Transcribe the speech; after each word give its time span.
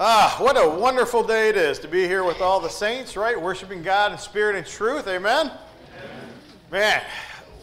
Ah, 0.00 0.36
what 0.38 0.56
a 0.56 0.68
wonderful 0.68 1.24
day 1.24 1.48
it 1.48 1.56
is 1.56 1.80
to 1.80 1.88
be 1.88 2.06
here 2.06 2.22
with 2.22 2.40
all 2.40 2.60
the 2.60 2.68
saints, 2.68 3.16
right? 3.16 3.40
Worshiping 3.40 3.82
God 3.82 4.12
in 4.12 4.18
spirit 4.18 4.54
and 4.54 4.64
truth. 4.64 5.08
Amen? 5.08 5.50
Amen? 5.50 5.58
Man, 6.70 7.02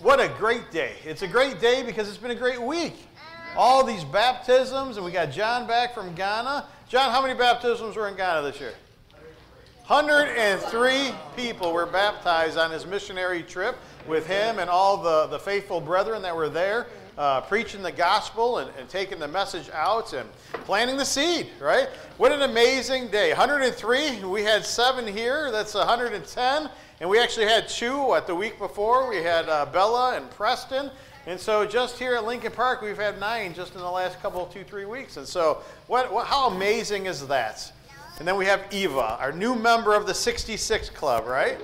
what 0.02 0.20
a 0.20 0.28
great 0.28 0.70
day. 0.70 0.96
It's 1.06 1.22
a 1.22 1.30
great 1.30 1.62
day 1.62 1.82
because 1.82 2.10
it's 2.10 2.18
been 2.18 2.32
a 2.32 2.36
great 2.36 2.62
week. 2.62 3.08
All 3.56 3.86
these 3.86 4.04
baptisms, 4.04 4.98
and 4.98 5.06
we 5.06 5.14
got 5.14 5.32
John 5.32 5.66
back 5.66 5.94
from 5.94 6.14
Ghana. 6.14 6.66
John, 6.90 7.10
how 7.10 7.22
many 7.22 7.36
baptisms 7.36 7.96
were 7.96 8.10
in 8.10 8.18
Ghana 8.18 8.42
this 8.42 8.60
year? 8.60 8.74
103 9.88 11.12
people 11.38 11.72
were 11.72 11.86
baptized 11.86 12.58
on 12.58 12.70
his 12.70 12.86
missionary 12.86 13.44
trip 13.44 13.78
with 14.10 14.28
him 14.28 14.60
and 14.60 14.70
all 14.70 14.98
the, 14.98 15.28
the 15.28 15.40
faithful 15.40 15.80
brethren 15.80 16.22
that 16.24 16.36
were 16.36 16.50
there 16.50 16.88
uh, 17.18 17.42
preaching 17.42 17.82
the 17.82 17.92
gospel 17.92 18.58
and, 18.58 18.72
and, 18.78 18.90
taking 18.90 19.20
the 19.20 19.28
message 19.28 19.70
out 19.74 20.14
and 20.14 20.30
planting 20.66 20.98
the 20.98 21.06
seed, 21.06 21.48
right? 21.62 21.88
What 22.18 22.32
an 22.32 22.42
amazing 22.42 23.08
day. 23.08 23.30
103, 23.30 24.26
we 24.26 24.44
had 24.44 24.66
seven 24.66 25.08
here, 25.08 25.52
that's 25.52 25.74
110. 25.74 26.70
And 27.02 27.10
we 27.10 27.20
actually 27.20 27.46
had 27.46 27.68
two, 27.68 28.14
at 28.16 28.26
the 28.26 28.36
week 28.36 28.58
before? 28.58 29.10
We 29.10 29.18
had 29.18 29.50
uh, 29.50 29.66
Bella 29.66 30.16
and 30.16 30.30
Preston. 30.32 30.92
And 31.28 31.40
so 31.40 31.66
just 31.66 31.98
here 31.98 32.16
at 32.16 32.26
Lincoln 32.26 32.52
Park, 32.52 32.82
we've 32.82 32.98
had 32.98 33.20
nine 33.20 33.54
just 33.54 33.74
in 33.74 33.82
the 33.82 33.90
last 33.90 34.22
couple, 34.22 34.46
two, 34.46 34.64
three 34.64 34.86
weeks. 34.86 35.18
And 35.18 35.28
so 35.28 35.64
what, 35.88 36.12
what, 36.14 36.28
how 36.28 36.50
amazing 36.50 37.08
is 37.08 37.28
that? 37.28 37.72
And 38.20 38.28
then 38.28 38.38
we 38.38 38.46
have 38.46 38.66
Eva, 38.72 39.18
our 39.20 39.32
new 39.32 39.56
member 39.56 39.94
of 39.94 40.08
the 40.08 40.14
66 40.14 40.90
Club, 40.92 41.26
right? 41.26 41.58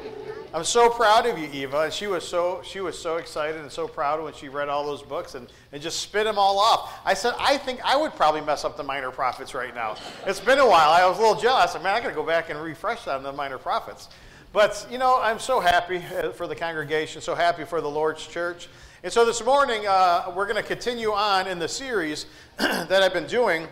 I'm 0.53 0.65
so 0.65 0.89
proud 0.89 1.25
of 1.25 1.37
you, 1.37 1.47
Eva. 1.53 1.81
And 1.81 1.93
she 1.93 2.07
was 2.07 2.27
so 2.27 2.61
she 2.63 2.81
was 2.81 2.99
so 2.99 3.17
excited 3.17 3.61
and 3.61 3.71
so 3.71 3.87
proud 3.87 4.21
when 4.21 4.33
she 4.33 4.49
read 4.49 4.67
all 4.67 4.85
those 4.85 5.01
books 5.01 5.35
and, 5.35 5.47
and 5.71 5.81
just 5.81 6.01
spit 6.01 6.25
them 6.25 6.37
all 6.37 6.59
off. 6.59 6.99
I 7.05 7.13
said, 7.13 7.33
I 7.39 7.57
think 7.57 7.79
I 7.85 7.95
would 7.95 8.13
probably 8.15 8.41
mess 8.41 8.65
up 8.65 8.75
the 8.75 8.83
minor 8.83 9.11
prophets 9.11 9.53
right 9.53 9.73
now. 9.73 9.95
It's 10.25 10.41
been 10.41 10.59
a 10.59 10.67
while. 10.67 10.89
I 10.89 11.07
was 11.07 11.17
a 11.17 11.21
little 11.21 11.39
jealous. 11.39 11.73
I 11.73 11.81
man, 11.81 11.95
I 11.95 12.01
gotta 12.01 12.13
go 12.13 12.25
back 12.25 12.49
and 12.49 12.61
refresh 12.61 13.07
on 13.07 13.23
the 13.23 13.31
minor 13.31 13.57
prophets. 13.57 14.09
But 14.51 14.85
you 14.91 14.97
know, 14.97 15.21
I'm 15.21 15.39
so 15.39 15.61
happy 15.61 16.03
uh, 16.17 16.31
for 16.31 16.47
the 16.47 16.55
congregation, 16.55 17.21
so 17.21 17.33
happy 17.33 17.63
for 17.63 17.79
the 17.79 17.89
Lord's 17.89 18.27
church. 18.27 18.67
And 19.03 19.11
so 19.11 19.25
this 19.25 19.43
morning, 19.43 19.87
uh, 19.87 20.31
we're 20.35 20.45
going 20.45 20.61
to 20.61 20.67
continue 20.67 21.11
on 21.11 21.47
in 21.47 21.57
the 21.57 21.67
series 21.67 22.27
that 22.57 22.91
I've 22.91 23.13
been 23.13 23.25
doing 23.25 23.67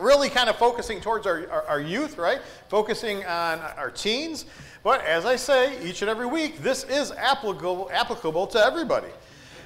really 0.00 0.28
kind 0.28 0.48
of 0.48 0.56
focusing 0.56 1.00
towards 1.00 1.26
our, 1.26 1.48
our, 1.50 1.62
our, 1.64 1.80
youth, 1.80 2.18
right? 2.18 2.40
Focusing 2.68 3.24
on 3.26 3.60
our 3.76 3.90
teens. 3.90 4.46
But 4.82 5.04
as 5.04 5.26
I 5.26 5.36
say 5.36 5.82
each 5.86 6.02
and 6.02 6.10
every 6.10 6.26
week, 6.26 6.58
this 6.58 6.84
is 6.84 7.12
applicable, 7.12 7.90
applicable 7.92 8.46
to 8.48 8.58
everybody. 8.58 9.08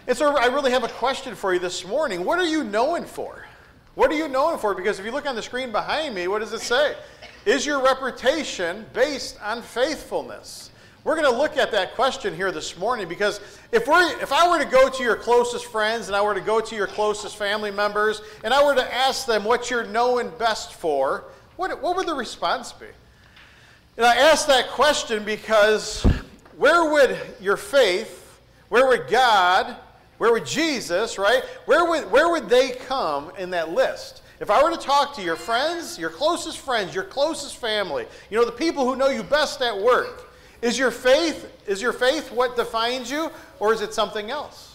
And 0.07 0.17
so 0.17 0.37
I 0.37 0.47
really 0.47 0.71
have 0.71 0.85
a 0.85 0.89
question 0.89 1.35
for 1.35 1.55
you 1.55 1.61
this 1.61 1.87
morning. 1.87 2.25
What 2.25 2.39
are 2.39 2.47
you 2.47 2.65
known 2.65 3.05
for? 3.05 3.47
What 3.95 4.11
are 4.11 4.17
you 4.17 4.29
known 4.29 4.59
for? 4.59 4.75
Because 4.75 4.99
if 4.99 5.07
you 5.07 5.13
look 5.13 5.27
on 5.27 5.37
the 5.37 5.43
screen 5.43 5.71
behind 5.71 6.15
me, 6.15 6.29
what 6.29 6.41
does 6.41 6.53
it 6.53 6.61
say? 6.61 6.97
Is 7.47 7.65
your 7.65 7.83
reputation 7.83 8.85
based 8.93 9.39
on 9.43 9.63
faithfulness? 9.63 10.71
We're 11.05 11.17
going 11.17 11.31
to 11.31 11.39
look 11.39 11.59
at 11.59 11.71
that 11.73 11.95
question 11.97 12.35
here 12.35 12.51
this 12.51 12.79
morning 12.79 13.09
because 13.09 13.39
if, 13.73 13.87
we're, 13.87 14.19
if 14.23 14.33
I 14.33 14.49
were 14.49 14.59
to 14.59 14.65
go 14.65 14.89
to 14.89 15.03
your 15.03 15.17
closest 15.17 15.67
friends 15.67 16.07
and 16.07 16.17
I 16.17 16.23
were 16.23 16.33
to 16.33 16.41
go 16.41 16.63
to 16.63 16.75
your 16.75 16.87
closest 16.87 17.37
family 17.37 17.71
members 17.71 18.23
and 18.43 18.55
I 18.55 18.65
were 18.65 18.75
to 18.75 18.95
ask 18.95 19.27
them 19.27 19.45
what 19.45 19.71
you're 19.71 19.85
known 19.85 20.33
best 20.39 20.73
for, 20.73 21.25
what, 21.57 21.83
what 21.83 21.95
would 21.97 22.07
the 22.07 22.15
response 22.15 22.73
be? 22.73 22.87
And 23.99 24.07
I 24.07 24.17
ask 24.17 24.47
that 24.47 24.71
question 24.71 25.25
because 25.25 26.07
where 26.57 26.91
would 26.91 27.19
your 27.39 27.59
faith, 27.59 28.41
where 28.71 28.87
would 28.89 29.07
God, 29.09 29.77
where 30.17 30.33
would 30.33 30.47
Jesus, 30.47 31.19
right? 31.19 31.43
Where 31.67 31.85
would, 31.87 32.11
where 32.11 32.31
would 32.31 32.49
they 32.49 32.71
come 32.71 33.31
in 33.37 33.51
that 33.51 33.73
list? 33.73 34.23
If 34.41 34.51
I 34.51 34.63
were 34.63 34.71
to 34.71 34.79
talk 34.79 35.15
to 35.17 35.23
your 35.23 35.37
friends, 35.37 35.99
your 35.99 36.11
closest 36.11 36.61
friends, 36.61 36.95
your 36.95 37.05
closest 37.05 37.59
family, 37.59 38.07
you 38.31 38.39
know, 38.39 38.47
the 38.47 38.53
people 38.53 38.87
who 38.87 38.97
know 38.97 39.11
you 39.11 39.23
best 39.23 39.61
at 39.61 39.79
work, 39.79 40.31
is 40.63 40.79
your 40.79 40.91
faith, 40.91 41.51
is 41.67 41.81
your 41.83 41.93
faith 41.93 42.31
what 42.33 42.57
defines 42.57 43.11
you, 43.11 43.31
or 43.61 43.73
is 43.73 43.81
it 43.81 43.95
something 43.95 44.31
else? 44.31 44.75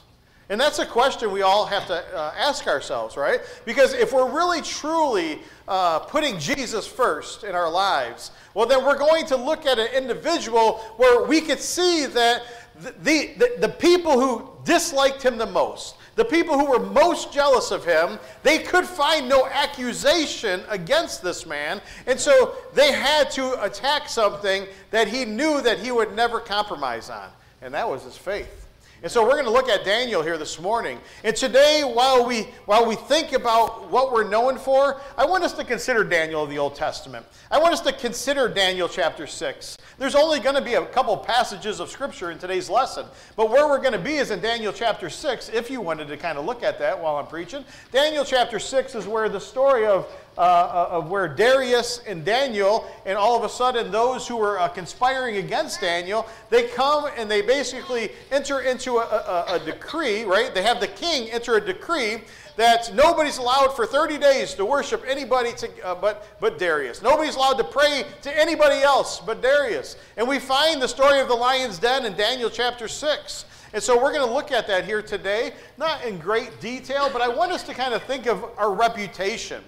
And 0.50 0.60
that's 0.60 0.80
a 0.80 0.86
question 0.86 1.32
we 1.32 1.44
all 1.44 1.66
have 1.68 1.86
to 1.88 2.18
uh, 2.18 2.34
ask 2.36 2.66
ourselves, 2.66 3.16
right? 3.16 3.42
Because 3.66 3.94
if 3.94 4.12
we're 4.12 4.32
really 4.32 4.64
truly 4.64 5.40
uh, 5.68 6.00
putting 6.00 6.40
Jesus 6.40 6.88
first 6.88 7.44
in 7.44 7.54
our 7.54 7.70
lives, 7.70 8.32
well, 8.56 8.66
then 8.66 8.84
we're 8.84 8.98
going 8.98 9.28
to 9.28 9.36
look 9.36 9.68
at 9.68 9.78
an 9.78 9.90
individual 9.96 10.80
where 10.98 11.24
we 11.24 11.40
could 11.42 11.60
see 11.60 12.08
that 12.08 12.42
the, 12.80 13.32
the, 13.38 13.56
the 13.60 13.70
people 13.70 14.20
who 14.20 14.50
disliked 14.64 15.22
him 15.22 15.38
the 15.38 15.46
most, 15.46 15.96
the 16.20 16.26
people 16.26 16.60
who 16.60 16.66
were 16.66 16.80
most 16.80 17.32
jealous 17.32 17.72
of 17.72 17.86
him, 17.86 18.20
they 18.44 18.60
could 18.60 18.86
find 18.86 19.30
no 19.30 19.46
accusation 19.46 20.62
against 20.68 21.24
this 21.24 21.46
man. 21.46 21.80
And 22.08 22.20
so 22.20 22.56
they 22.74 22.92
had 22.92 23.32
to 23.32 23.64
attack 23.64 24.10
something 24.10 24.68
that 24.92 25.08
he 25.08 25.24
knew 25.24 25.62
that 25.62 25.80
he 25.80 25.92
would 25.92 26.14
never 26.18 26.42
compromise 26.42 27.10
on. 27.10 27.30
And 27.62 27.74
that 27.74 27.90
was 27.90 28.04
his 28.04 28.18
faith. 28.18 28.59
And 29.02 29.10
so 29.10 29.24
we're 29.24 29.32
going 29.32 29.46
to 29.46 29.52
look 29.52 29.70
at 29.70 29.86
Daniel 29.86 30.22
here 30.22 30.38
this 30.38 30.60
morning. 30.60 31.00
And 31.24 31.34
today, 31.34 31.84
while 31.86 32.26
we, 32.26 32.50
while 32.66 32.86
we 32.86 32.96
think 32.96 33.32
about 33.32 33.90
what 33.90 34.12
we're 34.12 34.28
known 34.28 34.58
for, 34.58 35.00
I 35.18 35.26
want 35.26 35.46
us 35.46 35.54
to 35.54 35.64
consider 35.64 36.04
Daniel 36.04 36.44
of 36.44 36.50
the 36.50 36.58
Old 36.58 36.76
Testament. 36.76 37.26
I 37.50 37.60
want 37.60 37.74
us 37.74 37.80
to 37.82 37.94
consider 37.94 38.50
Daniel 38.50 38.90
chapter 38.90 39.26
6. 39.26 39.78
There's 39.98 40.16
only 40.16 40.42
going 40.42 40.56
to 40.56 40.62
be 40.62 40.74
a 40.74 40.86
couple 40.88 41.16
passages 41.16 41.80
of 41.80 41.90
Scripture 41.90 42.32
in 42.32 42.40
today's 42.40 42.70
lesson. 42.70 43.06
But 43.38 43.50
where 43.50 43.70
we're 43.70 43.80
going 43.80 43.94
to 43.94 44.00
be 44.00 44.16
is 44.16 44.32
in 44.32 44.42
Daniel 44.42 44.74
chapter 44.74 45.10
6, 45.10 45.50
if 45.50 45.70
you 45.72 45.80
wanted 45.80 46.10
to 46.10 46.18
kind 46.18 46.38
of 46.38 46.44
look 46.44 46.62
at 46.62 46.78
that 46.80 47.00
while 47.00 47.16
I'm 47.16 47.28
preaching. 47.28 47.64
Daniel 47.94 48.26
chapter 48.26 48.60
6 48.60 48.96
is 48.96 49.08
where 49.08 49.30
the 49.30 49.40
story 49.40 49.86
of 49.86 50.12
uh, 50.40 50.42
uh, 50.42 50.88
of 50.92 51.10
where 51.10 51.28
Darius 51.28 52.02
and 52.08 52.24
Daniel, 52.24 52.90
and 53.06 53.18
all 53.18 53.36
of 53.36 53.44
a 53.44 53.50
sudden 53.50 53.92
those 53.92 54.26
who 54.26 54.38
were 54.38 54.58
uh, 54.58 54.70
conspiring 54.70 55.36
against 55.36 55.82
Daniel, 55.82 56.26
they 56.50 56.70
come 56.70 57.10
and 57.18 57.30
they 57.30 57.42
basically 57.42 58.12
enter 58.32 58.62
into 58.62 59.00
a, 59.00 59.04
a, 59.04 59.56
a 59.56 59.60
decree, 59.60 60.24
right? 60.24 60.56
They 60.56 60.62
have 60.62 60.80
the 60.80 60.88
king 60.88 61.30
enter 61.30 61.58
a 61.58 61.62
decree 61.62 62.20
that 62.56 62.96
nobody's 62.96 63.38
allowed 63.38 63.76
for 63.76 63.86
30 63.86 64.18
days 64.18 64.54
to 64.54 64.66
worship 64.66 65.04
anybody 65.06 65.52
to, 65.52 65.70
uh, 65.86 65.96
but, 65.96 66.26
but 66.40 66.58
Darius. 66.58 67.02
Nobody's 67.02 67.36
allowed 67.36 67.58
to 67.58 67.66
pray 67.66 68.06
to 68.22 68.40
anybody 68.40 68.82
else 68.82 69.20
but 69.20 69.42
Darius. 69.42 69.98
And 70.16 70.26
we 70.26 70.40
find 70.40 70.82
the 70.82 70.88
story 70.88 71.20
of 71.20 71.28
the 71.28 71.36
lion's 71.36 71.80
den 71.80 72.06
in 72.06 72.16
Daniel 72.16 72.50
chapter 72.50 72.88
6. 72.88 73.44
And 73.74 73.84
so 73.84 74.02
we're 74.02 74.14
going 74.14 74.26
to 74.26 74.34
look 74.34 74.54
at 74.54 74.68
that 74.68 74.86
here 74.86 75.02
today, 75.02 75.52
not 75.78 76.06
in 76.06 76.18
great 76.18 76.62
detail, 76.62 77.10
but 77.12 77.22
I 77.22 77.28
want 77.28 77.52
us 77.52 77.64
to 77.64 77.74
kind 77.74 77.94
of 77.94 78.02
think 78.04 78.26
of 78.26 78.46
our 78.58 78.74
reputation. 78.74 79.62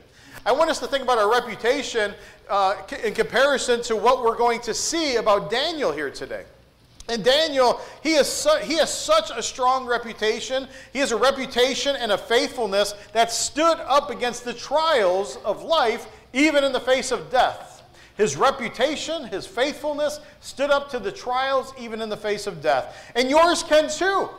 I 0.45 0.51
want 0.51 0.69
us 0.69 0.79
to 0.79 0.87
think 0.87 1.03
about 1.03 1.19
our 1.19 1.31
reputation 1.31 2.13
uh, 2.49 2.75
in 3.03 3.13
comparison 3.13 3.81
to 3.83 3.95
what 3.95 4.23
we're 4.23 4.37
going 4.37 4.59
to 4.61 4.73
see 4.73 5.17
about 5.17 5.51
Daniel 5.51 5.91
here 5.91 6.09
today. 6.09 6.45
And 7.09 7.23
Daniel, 7.23 7.81
he, 8.01 8.13
is 8.13 8.27
su- 8.27 8.59
he 8.63 8.77
has 8.77 8.91
such 8.91 9.31
a 9.35 9.43
strong 9.43 9.85
reputation. 9.85 10.67
He 10.93 10.99
has 10.99 11.11
a 11.11 11.17
reputation 11.17 11.95
and 11.95 12.11
a 12.11 12.17
faithfulness 12.17 12.93
that 13.13 13.31
stood 13.31 13.77
up 13.79 14.09
against 14.09 14.45
the 14.45 14.53
trials 14.53 15.37
of 15.43 15.61
life, 15.61 16.07
even 16.33 16.63
in 16.63 16.71
the 16.71 16.79
face 16.79 17.11
of 17.11 17.29
death. 17.29 17.83
His 18.17 18.35
reputation, 18.35 19.25
his 19.25 19.45
faithfulness 19.45 20.19
stood 20.39 20.69
up 20.69 20.89
to 20.91 20.99
the 20.99 21.11
trials, 21.11 21.73
even 21.79 22.01
in 22.01 22.09
the 22.09 22.17
face 22.17 22.47
of 22.47 22.61
death. 22.61 23.11
And 23.15 23.29
yours 23.29 23.61
can 23.63 23.89
too. 23.89 24.29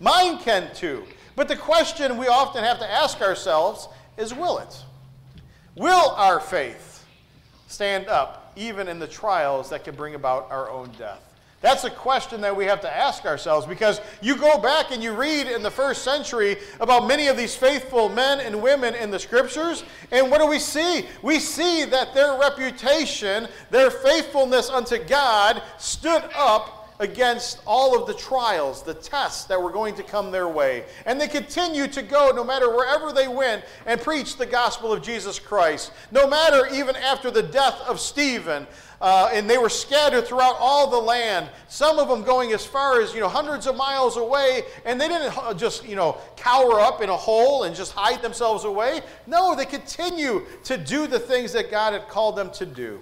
Mine 0.00 0.38
can 0.38 0.72
too. 0.74 1.04
But 1.34 1.48
the 1.48 1.56
question 1.56 2.16
we 2.16 2.26
often 2.26 2.62
have 2.62 2.78
to 2.78 2.90
ask 2.90 3.20
ourselves 3.20 3.88
is 4.16 4.34
will 4.34 4.58
it? 4.58 4.84
Will 5.78 6.10
our 6.10 6.40
faith 6.40 7.06
stand 7.68 8.08
up 8.08 8.52
even 8.56 8.88
in 8.88 8.98
the 8.98 9.06
trials 9.06 9.70
that 9.70 9.84
can 9.84 9.94
bring 9.94 10.16
about 10.16 10.50
our 10.50 10.68
own 10.68 10.90
death? 10.98 11.22
That's 11.60 11.82
a 11.84 11.90
question 11.90 12.40
that 12.42 12.56
we 12.56 12.66
have 12.66 12.80
to 12.82 12.96
ask 12.96 13.24
ourselves 13.24 13.66
because 13.66 14.00
you 14.20 14.36
go 14.36 14.58
back 14.58 14.92
and 14.92 15.02
you 15.02 15.12
read 15.12 15.48
in 15.48 15.62
the 15.62 15.70
first 15.70 16.02
century 16.02 16.56
about 16.80 17.08
many 17.08 17.26
of 17.26 17.36
these 17.36 17.56
faithful 17.56 18.08
men 18.08 18.38
and 18.38 18.62
women 18.62 18.94
in 18.94 19.10
the 19.10 19.18
scriptures, 19.18 19.82
and 20.12 20.30
what 20.30 20.40
do 20.40 20.46
we 20.46 20.60
see? 20.60 21.06
We 21.20 21.40
see 21.40 21.84
that 21.84 22.14
their 22.14 22.38
reputation, 22.38 23.48
their 23.70 23.90
faithfulness 23.90 24.70
unto 24.70 25.02
God 25.04 25.62
stood 25.78 26.22
up 26.34 26.77
against 27.00 27.60
all 27.66 28.00
of 28.00 28.06
the 28.06 28.14
trials, 28.14 28.82
the 28.82 28.94
tests 28.94 29.44
that 29.44 29.60
were 29.60 29.70
going 29.70 29.94
to 29.94 30.02
come 30.02 30.30
their 30.30 30.48
way. 30.48 30.84
And 31.06 31.20
they 31.20 31.28
continued 31.28 31.92
to 31.92 32.02
go, 32.02 32.32
no 32.34 32.44
matter 32.44 32.68
wherever 32.68 33.12
they 33.12 33.28
went, 33.28 33.64
and 33.86 34.00
preach 34.00 34.36
the 34.36 34.46
gospel 34.46 34.92
of 34.92 35.02
Jesus 35.02 35.38
Christ. 35.38 35.92
No 36.10 36.28
matter 36.28 36.66
even 36.72 36.96
after 36.96 37.30
the 37.30 37.42
death 37.42 37.80
of 37.88 38.00
Stephen, 38.00 38.66
uh, 39.00 39.30
and 39.32 39.48
they 39.48 39.58
were 39.58 39.68
scattered 39.68 40.26
throughout 40.26 40.56
all 40.58 40.90
the 40.90 40.98
land. 40.98 41.48
Some 41.68 41.98
of 41.98 42.08
them 42.08 42.22
going 42.24 42.52
as 42.52 42.66
far 42.66 43.00
as 43.00 43.14
you 43.14 43.20
know 43.20 43.28
hundreds 43.28 43.66
of 43.66 43.76
miles 43.76 44.16
away, 44.16 44.62
and 44.84 45.00
they 45.00 45.08
didn't 45.08 45.36
uh, 45.38 45.54
just 45.54 45.86
you 45.86 45.96
know 45.96 46.18
cower 46.36 46.80
up 46.80 47.00
in 47.00 47.08
a 47.08 47.16
hole 47.16 47.64
and 47.64 47.76
just 47.76 47.92
hide 47.92 48.22
themselves 48.22 48.64
away. 48.64 49.02
No, 49.26 49.54
they 49.54 49.66
continue 49.66 50.46
to 50.64 50.76
do 50.76 51.06
the 51.06 51.18
things 51.18 51.52
that 51.52 51.70
God 51.70 51.92
had 51.92 52.08
called 52.08 52.36
them 52.36 52.50
to 52.52 52.66
do. 52.66 53.00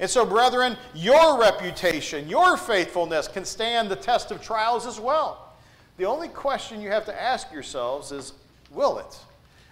And 0.00 0.10
so, 0.10 0.26
brethren, 0.26 0.76
your 0.94 1.38
reputation, 1.38 2.28
your 2.28 2.56
faithfulness 2.56 3.28
can 3.28 3.44
stand 3.44 3.88
the 3.88 3.96
test 3.96 4.32
of 4.32 4.42
trials 4.42 4.86
as 4.86 4.98
well. 4.98 5.54
The 5.98 6.06
only 6.06 6.28
question 6.28 6.80
you 6.80 6.90
have 6.90 7.04
to 7.04 7.22
ask 7.22 7.52
yourselves 7.52 8.10
is 8.10 8.32
will 8.70 8.98
it? 8.98 9.18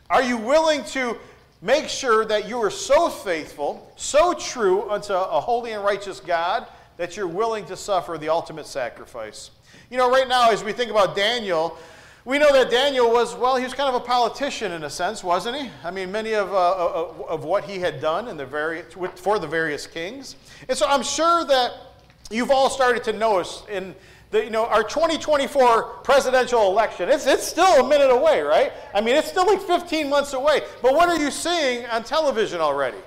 Are 0.08 0.22
you 0.22 0.36
willing 0.36 0.84
to 0.84 1.16
make 1.60 1.88
sure 1.88 2.24
that 2.24 2.48
you 2.48 2.62
are 2.62 2.70
so 2.70 3.08
faithful, 3.08 3.92
so 3.96 4.32
true 4.32 4.88
unto 4.90 5.12
a 5.12 5.40
holy 5.40 5.72
and 5.72 5.84
righteous 5.84 6.20
God 6.20 6.66
that 6.96 7.16
you're 7.16 7.26
willing 7.26 7.64
to 7.66 7.76
suffer 7.76 8.18
the 8.18 8.28
ultimate 8.28 8.66
sacrifice. 8.66 9.50
You 9.90 9.96
know, 9.96 10.10
right 10.10 10.28
now, 10.28 10.50
as 10.50 10.62
we 10.62 10.72
think 10.72 10.90
about 10.90 11.16
Daniel, 11.16 11.78
we 12.28 12.38
know 12.38 12.52
that 12.52 12.70
Daniel 12.70 13.10
was, 13.10 13.34
well, 13.34 13.56
he 13.56 13.64
was 13.64 13.72
kind 13.72 13.88
of 13.88 13.94
a 13.94 14.04
politician 14.04 14.72
in 14.72 14.84
a 14.84 14.90
sense, 14.90 15.24
wasn't 15.24 15.56
he? 15.56 15.70
I 15.82 15.90
mean, 15.90 16.12
many 16.12 16.34
of, 16.34 16.52
uh, 16.52 16.76
of, 16.76 17.22
of 17.22 17.44
what 17.44 17.64
he 17.64 17.78
had 17.78 18.02
done 18.02 18.28
in 18.28 18.36
the 18.36 18.44
vari- 18.44 18.82
for 19.14 19.38
the 19.38 19.46
various 19.46 19.86
kings. 19.86 20.36
And 20.68 20.76
so 20.76 20.86
I'm 20.86 21.02
sure 21.02 21.46
that 21.46 21.72
you've 22.30 22.50
all 22.50 22.68
started 22.68 23.02
to 23.04 23.14
notice 23.14 23.62
in 23.70 23.94
the, 24.30 24.44
you 24.44 24.50
know, 24.50 24.66
our 24.66 24.82
2024 24.82 26.00
presidential 26.04 26.70
election, 26.70 27.08
it's, 27.08 27.26
it's 27.26 27.48
still 27.48 27.86
a 27.86 27.88
minute 27.88 28.10
away, 28.10 28.42
right? 28.42 28.74
I 28.92 29.00
mean, 29.00 29.16
it's 29.16 29.28
still 29.28 29.46
like 29.46 29.62
15 29.62 30.10
months 30.10 30.34
away. 30.34 30.60
But 30.82 30.92
what 30.92 31.08
are 31.08 31.16
you 31.16 31.30
seeing 31.30 31.86
on 31.86 32.04
television 32.04 32.60
already? 32.60 32.98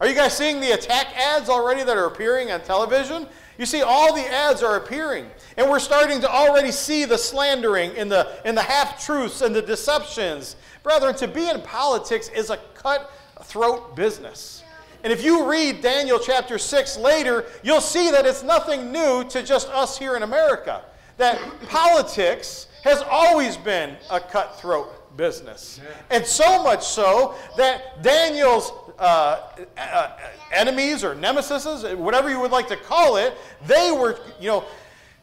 Are 0.00 0.08
you 0.08 0.14
guys 0.14 0.34
seeing 0.34 0.60
the 0.60 0.72
attack 0.72 1.08
ads 1.14 1.50
already 1.50 1.84
that 1.84 1.98
are 1.98 2.06
appearing 2.06 2.50
on 2.50 2.62
television? 2.62 3.26
You 3.58 3.66
see, 3.66 3.82
all 3.82 4.14
the 4.14 4.26
ads 4.26 4.62
are 4.62 4.76
appearing. 4.76 5.26
And 5.56 5.68
we're 5.68 5.78
starting 5.78 6.20
to 6.20 6.30
already 6.30 6.72
see 6.72 7.04
the 7.04 7.18
slandering 7.18 7.96
and 7.96 8.10
the, 8.10 8.40
and 8.44 8.56
the 8.56 8.62
half 8.62 9.04
truths 9.04 9.42
and 9.42 9.54
the 9.54 9.62
deceptions. 9.62 10.56
Brethren, 10.82 11.14
to 11.16 11.28
be 11.28 11.48
in 11.48 11.60
politics 11.60 12.28
is 12.28 12.50
a 12.50 12.56
cutthroat 12.74 13.94
business. 13.94 14.62
And 15.04 15.12
if 15.12 15.24
you 15.24 15.48
read 15.48 15.80
Daniel 15.80 16.18
chapter 16.18 16.58
6 16.58 16.96
later, 16.98 17.44
you'll 17.62 17.80
see 17.80 18.10
that 18.10 18.24
it's 18.24 18.42
nothing 18.42 18.92
new 18.92 19.24
to 19.24 19.42
just 19.42 19.68
us 19.68 19.98
here 19.98 20.16
in 20.16 20.22
America. 20.22 20.82
That 21.16 21.38
politics 21.68 22.68
has 22.84 23.02
always 23.02 23.56
been 23.56 23.96
a 24.10 24.20
cutthroat 24.20 25.01
business. 25.16 25.80
And 26.10 26.26
so 26.26 26.62
much 26.62 26.84
so 26.84 27.34
that 27.56 28.02
Daniel's 28.02 28.72
uh, 28.98 29.48
uh, 29.76 30.10
enemies 30.52 31.04
or 31.04 31.14
nemesis, 31.14 31.84
whatever 31.94 32.30
you 32.30 32.40
would 32.40 32.50
like 32.50 32.68
to 32.68 32.76
call 32.76 33.16
it, 33.16 33.34
they 33.66 33.90
were, 33.92 34.18
you 34.40 34.48
know, 34.48 34.64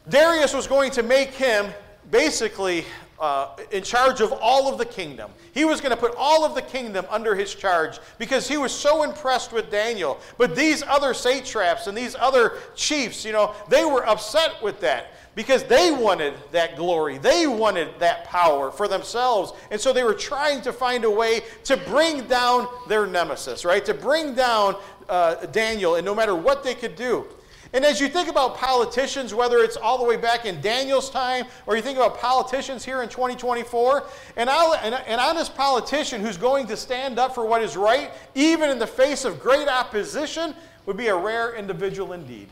Darius 0.08 0.54
was 0.54 0.66
going 0.66 0.90
to 0.92 1.02
make 1.02 1.30
him 1.30 1.66
basically 2.10 2.84
uh, 3.20 3.54
in 3.70 3.82
charge 3.82 4.20
of 4.20 4.32
all 4.32 4.72
of 4.72 4.78
the 4.78 4.84
kingdom. 4.84 5.30
He 5.52 5.64
was 5.64 5.80
going 5.80 5.90
to 5.90 5.96
put 5.96 6.14
all 6.16 6.44
of 6.44 6.54
the 6.54 6.62
kingdom 6.62 7.04
under 7.10 7.34
his 7.34 7.54
charge 7.54 7.98
because 8.18 8.48
he 8.48 8.56
was 8.56 8.72
so 8.72 9.02
impressed 9.02 9.52
with 9.52 9.70
Daniel. 9.70 10.18
But 10.38 10.56
these 10.56 10.82
other 10.82 11.12
satraps 11.12 11.86
and 11.86 11.96
these 11.96 12.16
other 12.18 12.54
chiefs, 12.74 13.24
you 13.24 13.32
know, 13.32 13.54
they 13.68 13.84
were 13.84 14.06
upset 14.08 14.62
with 14.62 14.80
that 14.80 15.12
because 15.34 15.64
they 15.64 15.90
wanted 15.90 16.34
that 16.52 16.76
glory. 16.76 17.18
They 17.18 17.46
wanted 17.46 17.88
that 18.00 18.24
power 18.24 18.70
for 18.70 18.88
themselves. 18.88 19.52
And 19.70 19.80
so 19.80 19.92
they 19.92 20.04
were 20.04 20.14
trying 20.14 20.60
to 20.62 20.72
find 20.72 21.04
a 21.04 21.10
way 21.10 21.42
to 21.64 21.76
bring 21.76 22.26
down 22.26 22.66
their 22.88 23.06
nemesis, 23.06 23.64
right? 23.64 23.84
To 23.84 23.94
bring 23.94 24.34
down 24.34 24.76
uh, 25.08 25.46
Daniel, 25.46 25.96
and 25.96 26.04
no 26.04 26.14
matter 26.14 26.34
what 26.34 26.62
they 26.62 26.74
could 26.74 26.96
do. 26.96 27.26
And 27.72 27.84
as 27.84 28.00
you 28.00 28.08
think 28.08 28.28
about 28.28 28.56
politicians, 28.56 29.32
whether 29.32 29.58
it's 29.58 29.76
all 29.76 29.96
the 29.96 30.04
way 30.04 30.16
back 30.16 30.44
in 30.44 30.60
Daniel's 30.60 31.08
time 31.08 31.46
or 31.66 31.76
you 31.76 31.82
think 31.82 31.96
about 31.96 32.18
politicians 32.18 32.84
here 32.84 33.02
in 33.02 33.08
2024, 33.08 34.04
an, 34.36 34.48
an 34.48 35.20
honest 35.20 35.54
politician 35.54 36.20
who's 36.20 36.36
going 36.36 36.66
to 36.66 36.76
stand 36.76 37.20
up 37.20 37.32
for 37.32 37.46
what 37.46 37.62
is 37.62 37.76
right, 37.76 38.10
even 38.34 38.70
in 38.70 38.80
the 38.80 38.86
face 38.86 39.24
of 39.24 39.38
great 39.38 39.68
opposition, 39.68 40.52
would 40.86 40.96
be 40.96 41.08
a 41.08 41.16
rare 41.16 41.54
individual 41.54 42.12
indeed. 42.12 42.48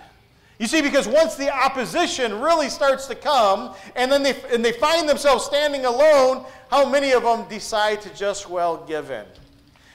You 0.59 0.67
see, 0.67 0.83
because 0.83 1.07
once 1.07 1.37
the 1.37 1.55
opposition 1.55 2.41
really 2.41 2.69
starts 2.69 3.07
to 3.07 3.15
come 3.15 3.75
and 3.95 4.11
then 4.11 4.25
they, 4.25 4.41
and 4.53 4.65
they 4.65 4.73
find 4.73 5.09
themselves 5.09 5.45
standing 5.45 5.85
alone, 5.85 6.45
how 6.69 6.89
many 6.89 7.13
of 7.13 7.23
them 7.23 7.47
decide 7.49 8.03
to 8.03 8.15
just, 8.15 8.51
well, 8.51 8.85
give 8.87 9.11
in? 9.11 9.25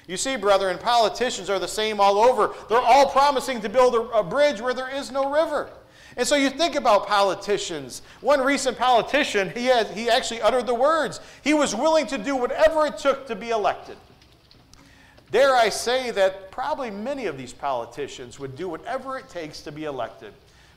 You 0.08 0.16
see, 0.16 0.38
brethren, 0.38 0.78
politicians 0.78 1.50
are 1.50 1.60
the 1.60 1.68
same 1.68 2.00
all 2.00 2.18
over. 2.18 2.54
They're 2.70 2.80
all 2.80 3.10
promising 3.10 3.62
to 3.62 3.70
build 3.70 3.96
a, 3.96 4.02
a 4.20 4.24
bridge 4.24 4.62
where 4.62 4.74
there 4.74 4.94
is 4.94 5.12
no 5.12 5.32
river. 5.32 5.70
And 6.16 6.28
so 6.28 6.36
you 6.36 6.50
think 6.50 6.76
about 6.76 7.08
politicians. 7.08 8.02
One 8.22 8.42
recent 8.42 8.78
politician, 8.78 9.50
he, 9.50 9.66
had, 9.66 9.88
he 9.88 10.10
actually 10.10 10.42
uttered 10.42 10.68
the 10.68 10.76
words. 10.76 11.20
He 11.44 11.54
was 11.54 11.76
willing 11.76 12.08
to 12.08 12.18
do 12.18 12.36
whatever 12.36 12.86
it 12.86 12.98
took 12.98 13.28
to 13.28 13.36
be 13.36 13.50
elected. 13.50 13.98
Dare 15.32 15.56
I 15.56 15.70
say 15.70 16.12
that 16.12 16.52
probably 16.52 16.92
many 16.92 17.26
of 17.26 17.38
these 17.38 17.54
politicians 17.54 18.40
would 18.40 18.56
do 18.56 18.70
whatever 18.70 19.18
it 19.18 19.28
takes 19.30 19.62
to 19.62 19.72
be 19.72 19.86
elected. 19.86 20.34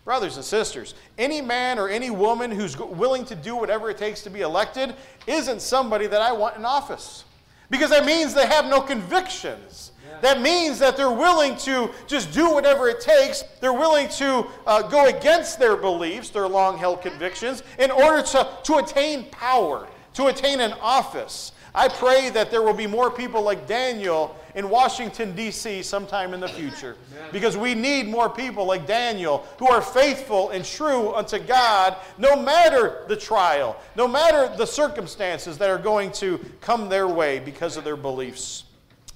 Brothers 0.06 0.36
and 0.36 0.44
sisters, 0.44 0.94
any 1.18 1.42
man 1.42 1.80
or 1.80 1.88
any 1.88 2.10
woman 2.10 2.52
who's 2.52 2.78
willing 2.78 3.24
to 3.24 3.34
do 3.34 3.56
whatever 3.56 3.90
it 3.90 3.98
takes 3.98 4.22
to 4.22 4.30
be 4.30 4.42
elected 4.42 4.94
isn't 5.26 5.60
somebody 5.60 6.06
that 6.06 6.22
I 6.22 6.30
want 6.30 6.56
in 6.56 6.64
office. 6.64 7.24
Because 7.70 7.90
that 7.90 8.06
means 8.06 8.32
they 8.32 8.46
have 8.46 8.66
no 8.66 8.80
convictions. 8.80 9.90
Yeah. 10.08 10.20
That 10.20 10.40
means 10.40 10.78
that 10.78 10.96
they're 10.96 11.10
willing 11.10 11.56
to 11.56 11.90
just 12.06 12.32
do 12.32 12.52
whatever 12.52 12.88
it 12.88 13.00
takes. 13.00 13.42
They're 13.60 13.72
willing 13.72 14.08
to 14.10 14.46
uh, 14.64 14.82
go 14.82 15.06
against 15.06 15.58
their 15.58 15.76
beliefs, 15.76 16.30
their 16.30 16.46
long 16.46 16.78
held 16.78 17.02
convictions, 17.02 17.64
in 17.80 17.90
order 17.90 18.22
to, 18.22 18.48
to 18.62 18.76
attain 18.76 19.24
power, 19.32 19.88
to 20.14 20.26
attain 20.26 20.60
an 20.60 20.74
office. 20.80 21.50
I 21.74 21.88
pray 21.88 22.30
that 22.30 22.52
there 22.52 22.62
will 22.62 22.74
be 22.74 22.86
more 22.86 23.10
people 23.10 23.42
like 23.42 23.66
Daniel 23.66 24.36
in 24.56 24.70
Washington, 24.70 25.36
D.C. 25.36 25.82
sometime 25.82 26.34
in 26.34 26.40
the 26.40 26.48
future. 26.48 26.96
Because 27.30 27.56
we 27.56 27.74
need 27.74 28.08
more 28.08 28.28
people 28.28 28.64
like 28.64 28.86
Daniel 28.86 29.46
who 29.58 29.68
are 29.68 29.82
faithful 29.82 30.50
and 30.50 30.64
true 30.64 31.14
unto 31.14 31.38
God 31.38 31.96
no 32.18 32.34
matter 32.34 33.04
the 33.06 33.16
trial, 33.16 33.76
no 33.94 34.08
matter 34.08 34.54
the 34.56 34.66
circumstances 34.66 35.58
that 35.58 35.70
are 35.70 35.78
going 35.78 36.10
to 36.12 36.38
come 36.60 36.88
their 36.88 37.06
way 37.06 37.38
because 37.38 37.76
of 37.76 37.84
their 37.84 37.96
beliefs. 37.96 38.64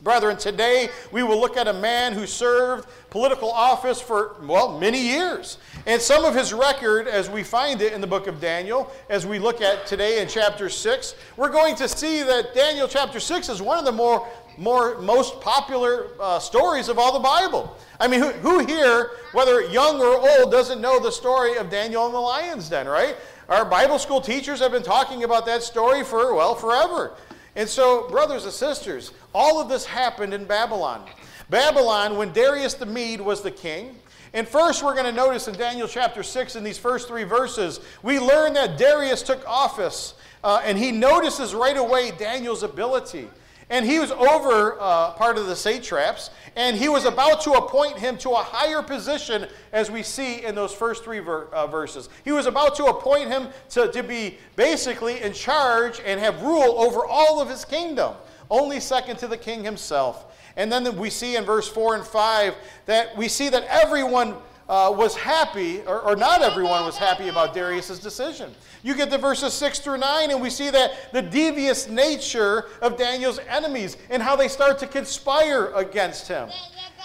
Brethren, 0.02 0.38
today 0.38 0.88
we 1.12 1.22
will 1.22 1.38
look 1.38 1.58
at 1.58 1.68
a 1.68 1.72
man 1.74 2.14
who 2.14 2.26
served 2.26 2.88
political 3.10 3.50
office 3.50 4.00
for, 4.00 4.36
well, 4.42 4.78
many 4.78 4.98
years. 4.98 5.58
And 5.86 6.00
some 6.00 6.24
of 6.24 6.34
his 6.34 6.54
record, 6.54 7.06
as 7.06 7.28
we 7.28 7.42
find 7.42 7.82
it 7.82 7.92
in 7.92 8.00
the 8.00 8.06
book 8.06 8.26
of 8.26 8.40
Daniel, 8.40 8.90
as 9.10 9.26
we 9.26 9.38
look 9.38 9.60
at 9.60 9.86
today 9.86 10.22
in 10.22 10.28
chapter 10.28 10.70
6, 10.70 11.14
we're 11.36 11.50
going 11.50 11.74
to 11.76 11.86
see 11.86 12.22
that 12.22 12.54
Daniel 12.54 12.88
chapter 12.88 13.20
6 13.20 13.50
is 13.50 13.60
one 13.60 13.78
of 13.78 13.84
the 13.84 13.92
more, 13.92 14.26
more 14.56 14.98
most 15.02 15.38
popular 15.42 16.06
uh, 16.18 16.38
stories 16.38 16.88
of 16.88 16.98
all 16.98 17.12
the 17.12 17.18
Bible. 17.18 17.76
I 17.98 18.08
mean, 18.08 18.20
who, 18.20 18.30
who 18.30 18.64
here, 18.64 19.10
whether 19.32 19.60
young 19.60 20.00
or 20.00 20.16
old, 20.16 20.50
doesn't 20.50 20.80
know 20.80 20.98
the 20.98 21.12
story 21.12 21.56
of 21.56 21.68
Daniel 21.68 22.06
and 22.06 22.14
the 22.14 22.20
lion's 22.20 22.70
den, 22.70 22.88
right? 22.88 23.16
Our 23.50 23.66
Bible 23.66 23.98
school 23.98 24.22
teachers 24.22 24.60
have 24.60 24.72
been 24.72 24.82
talking 24.82 25.24
about 25.24 25.44
that 25.44 25.62
story 25.62 26.04
for, 26.04 26.34
well, 26.34 26.54
forever. 26.54 27.12
And 27.56 27.68
so, 27.68 28.08
brothers 28.08 28.44
and 28.44 28.52
sisters, 28.52 29.12
all 29.34 29.60
of 29.60 29.68
this 29.68 29.84
happened 29.84 30.32
in 30.32 30.44
Babylon. 30.44 31.04
Babylon, 31.48 32.16
when 32.16 32.32
Darius 32.32 32.74
the 32.74 32.86
Mede 32.86 33.20
was 33.20 33.42
the 33.42 33.50
king, 33.50 33.96
and 34.32 34.46
first, 34.46 34.84
we're 34.84 34.94
going 34.94 35.06
to 35.06 35.12
notice 35.12 35.48
in 35.48 35.54
Daniel 35.56 35.88
chapter 35.88 36.22
6, 36.22 36.54
in 36.54 36.62
these 36.62 36.78
first 36.78 37.08
three 37.08 37.24
verses, 37.24 37.80
we 38.02 38.20
learn 38.20 38.52
that 38.54 38.78
Darius 38.78 39.22
took 39.22 39.46
office, 39.48 40.14
uh, 40.44 40.62
and 40.64 40.78
he 40.78 40.92
notices 40.92 41.52
right 41.52 41.76
away 41.76 42.12
Daniel's 42.12 42.62
ability. 42.62 43.28
And 43.70 43.86
he 43.86 44.00
was 44.00 44.10
over 44.10 44.76
uh, 44.80 45.12
part 45.12 45.38
of 45.38 45.46
the 45.46 45.54
satraps, 45.54 46.30
and 46.56 46.76
he 46.76 46.88
was 46.88 47.04
about 47.04 47.40
to 47.42 47.52
appoint 47.52 47.98
him 47.98 48.18
to 48.18 48.30
a 48.30 48.42
higher 48.42 48.82
position, 48.82 49.46
as 49.72 49.90
we 49.90 50.02
see 50.02 50.44
in 50.44 50.56
those 50.56 50.74
first 50.74 51.04
three 51.04 51.20
ver- 51.20 51.46
uh, 51.52 51.68
verses. 51.68 52.08
He 52.24 52.32
was 52.32 52.46
about 52.46 52.74
to 52.76 52.86
appoint 52.86 53.28
him 53.28 53.48
to, 53.70 53.90
to 53.92 54.02
be 54.02 54.38
basically 54.56 55.22
in 55.22 55.32
charge 55.32 56.00
and 56.04 56.18
have 56.18 56.42
rule 56.42 56.80
over 56.80 57.06
all 57.06 57.40
of 57.40 57.48
his 57.48 57.64
kingdom, 57.64 58.14
only 58.50 58.80
second 58.80 59.18
to 59.18 59.28
the 59.28 59.36
king 59.36 59.62
himself. 59.62 60.26
And 60.56 60.70
then 60.70 60.96
we 60.96 61.08
see 61.08 61.36
in 61.36 61.44
verse 61.44 61.68
4 61.68 61.94
and 61.94 62.04
5 62.04 62.54
that 62.86 63.16
we 63.16 63.28
see 63.28 63.48
that 63.50 63.64
everyone 63.68 64.34
uh, 64.70 64.88
was 64.88 65.16
happy, 65.16 65.80
or, 65.80 66.00
or, 66.00 66.14
not 66.14 66.42
everyone 66.42 66.84
was 66.84 66.96
happy 66.96 67.26
about 67.26 67.52
Darius's 67.52 67.98
decision. 67.98 68.54
You 68.84 68.94
get 68.94 69.10
to 69.10 69.18
verses 69.18 69.52
6 69.52 69.80
through 69.80 69.98
9, 69.98 70.30
and 70.30 70.40
we 70.40 70.48
see 70.48 70.70
that 70.70 71.12
the 71.12 71.20
devious 71.20 71.88
nature 71.88 72.66
of 72.80 72.96
Daniel's 72.96 73.40
enemies 73.48 73.96
and 74.10 74.22
how 74.22 74.36
they 74.36 74.46
start 74.46 74.78
to 74.78 74.86
conspire 74.86 75.72
against 75.74 76.28
him. 76.28 76.50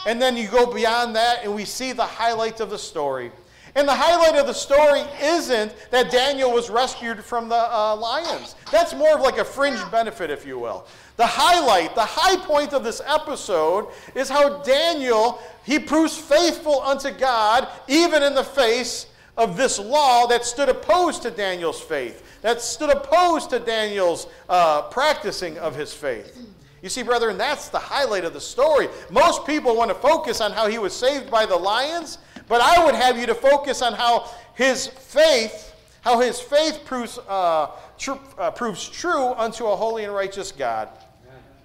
And 0.05 0.22
then 0.22 0.38
you 0.38 0.48
go 0.48 0.72
beyond 0.72 1.15
that, 1.15 1.39
and 1.43 1.55
we 1.55 1.65
see 1.65 1.91
the 1.91 2.05
highlights 2.05 2.62
of 2.62 2.69
the 2.69 2.77
story. 2.77 3.31
And 3.74 3.88
the 3.88 3.95
highlight 3.95 4.39
of 4.39 4.48
the 4.48 4.53
story 4.53 5.01
isn't 5.22 5.74
that 5.91 6.12
Daniel 6.12 6.51
was 6.51 6.69
rescued 6.69 7.24
from 7.24 7.50
the 7.50 7.55
uh, 7.55 7.95
lions. 7.95 8.55
That's 8.72 8.93
more 8.93 9.15
of 9.15 9.22
like 9.22 9.38
a 9.38 9.45
fringe 9.45 9.79
benefit, 9.91 10.29
if 10.29 10.45
you 10.45 10.60
will. 10.60 10.88
The 11.17 11.25
highlight, 11.25 11.95
the 11.95 12.05
high 12.05 12.38
point 12.38 12.74
of 12.74 12.84
this 12.84 13.01
episode 13.05 13.88
is 14.13 14.29
how 14.29 14.62
Daniel, 14.63 15.41
he 15.63 15.79
proves 15.79 16.17
faithful 16.17 16.81
unto 16.81 17.12
God 17.12 17.67
even 17.88 18.22
in 18.22 18.36
the 18.36 18.43
face 18.43 19.07
of 19.38 19.57
this 19.57 19.79
law 19.79 20.27
that 20.27 20.45
stood 20.45 20.69
opposed 20.69 21.22
to 21.24 21.31
Daniel's 21.31 21.81
faith, 21.81 22.24
that 22.41 22.62
stood 22.62 22.89
opposed 22.89 23.50
to 23.50 23.60
Daniel's 23.60 24.27
uh, 24.48 24.84
practicing 24.84 25.57
of 25.57 25.75
his 25.75 25.93
faith. 25.93 26.38
You 26.81 26.89
see, 26.89 27.01
brethren, 27.01 27.38
that's 27.38 27.69
the 27.69 27.79
highlight 27.79 28.25
of 28.25 28.34
the 28.34 28.41
story. 28.41 28.89
Most 29.10 29.45
people 29.45 29.75
want 29.75 29.89
to 29.89 29.95
focus 29.95 30.39
on 30.39 30.51
how 30.51 30.67
he 30.67 30.77
was 30.77 30.93
saved 30.93 31.31
by 31.31 31.45
the 31.45 31.55
lions, 31.55 32.19
but 32.47 32.61
I 32.61 32.83
would 32.85 32.95
have 32.95 33.17
you 33.17 33.25
to 33.25 33.35
focus 33.35 33.81
on 33.81 33.93
how 33.93 34.29
his 34.53 34.87
faith, 34.87 35.73
how 36.01 36.19
his 36.19 36.39
faith 36.39 36.81
proves, 36.85 37.17
uh, 37.27 37.71
tr- 37.97 38.13
uh, 38.37 38.51
proves 38.51 38.87
true 38.87 39.33
unto 39.33 39.65
a 39.67 39.75
holy 39.75 40.03
and 40.03 40.13
righteous 40.13 40.51
God. 40.51 40.89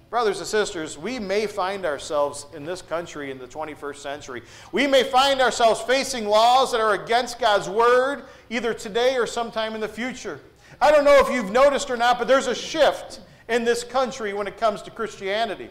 brothers 0.09 0.39
and 0.39 0.47
sisters, 0.47 0.97
we 0.97 1.19
may 1.19 1.47
find 1.47 1.85
ourselves 1.85 2.45
in 2.53 2.65
this 2.65 2.81
country 2.81 3.31
in 3.31 3.37
the 3.37 3.47
21st 3.47 3.95
century. 3.95 4.41
We 4.73 4.85
may 4.85 5.03
find 5.03 5.39
ourselves 5.39 5.79
facing 5.79 6.25
laws 6.25 6.73
that 6.73 6.81
are 6.81 6.95
against 6.95 7.39
God's 7.39 7.69
word, 7.69 8.25
either 8.49 8.73
today 8.73 9.15
or 9.15 9.25
sometime 9.25 9.73
in 9.73 9.79
the 9.79 9.87
future. 9.87 10.41
I 10.81 10.91
don't 10.91 11.05
know 11.05 11.17
if 11.25 11.33
you've 11.33 11.51
noticed 11.51 11.89
or 11.89 11.95
not, 11.95 12.19
but 12.19 12.27
there's 12.27 12.47
a 12.47 12.55
shift 12.55 13.21
in 13.47 13.63
this 13.63 13.85
country 13.85 14.33
when 14.33 14.47
it 14.47 14.57
comes 14.57 14.81
to 14.81 14.91
Christianity. 14.91 15.69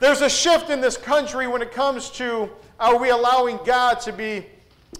There's 0.00 0.20
a 0.20 0.30
shift 0.30 0.70
in 0.70 0.80
this 0.80 0.96
country 0.96 1.46
when 1.48 1.62
it 1.62 1.72
comes 1.72 2.10
to 2.10 2.50
are 2.78 2.98
we 2.98 3.10
allowing 3.10 3.58
God 3.64 4.00
to 4.02 4.12
be 4.12 4.46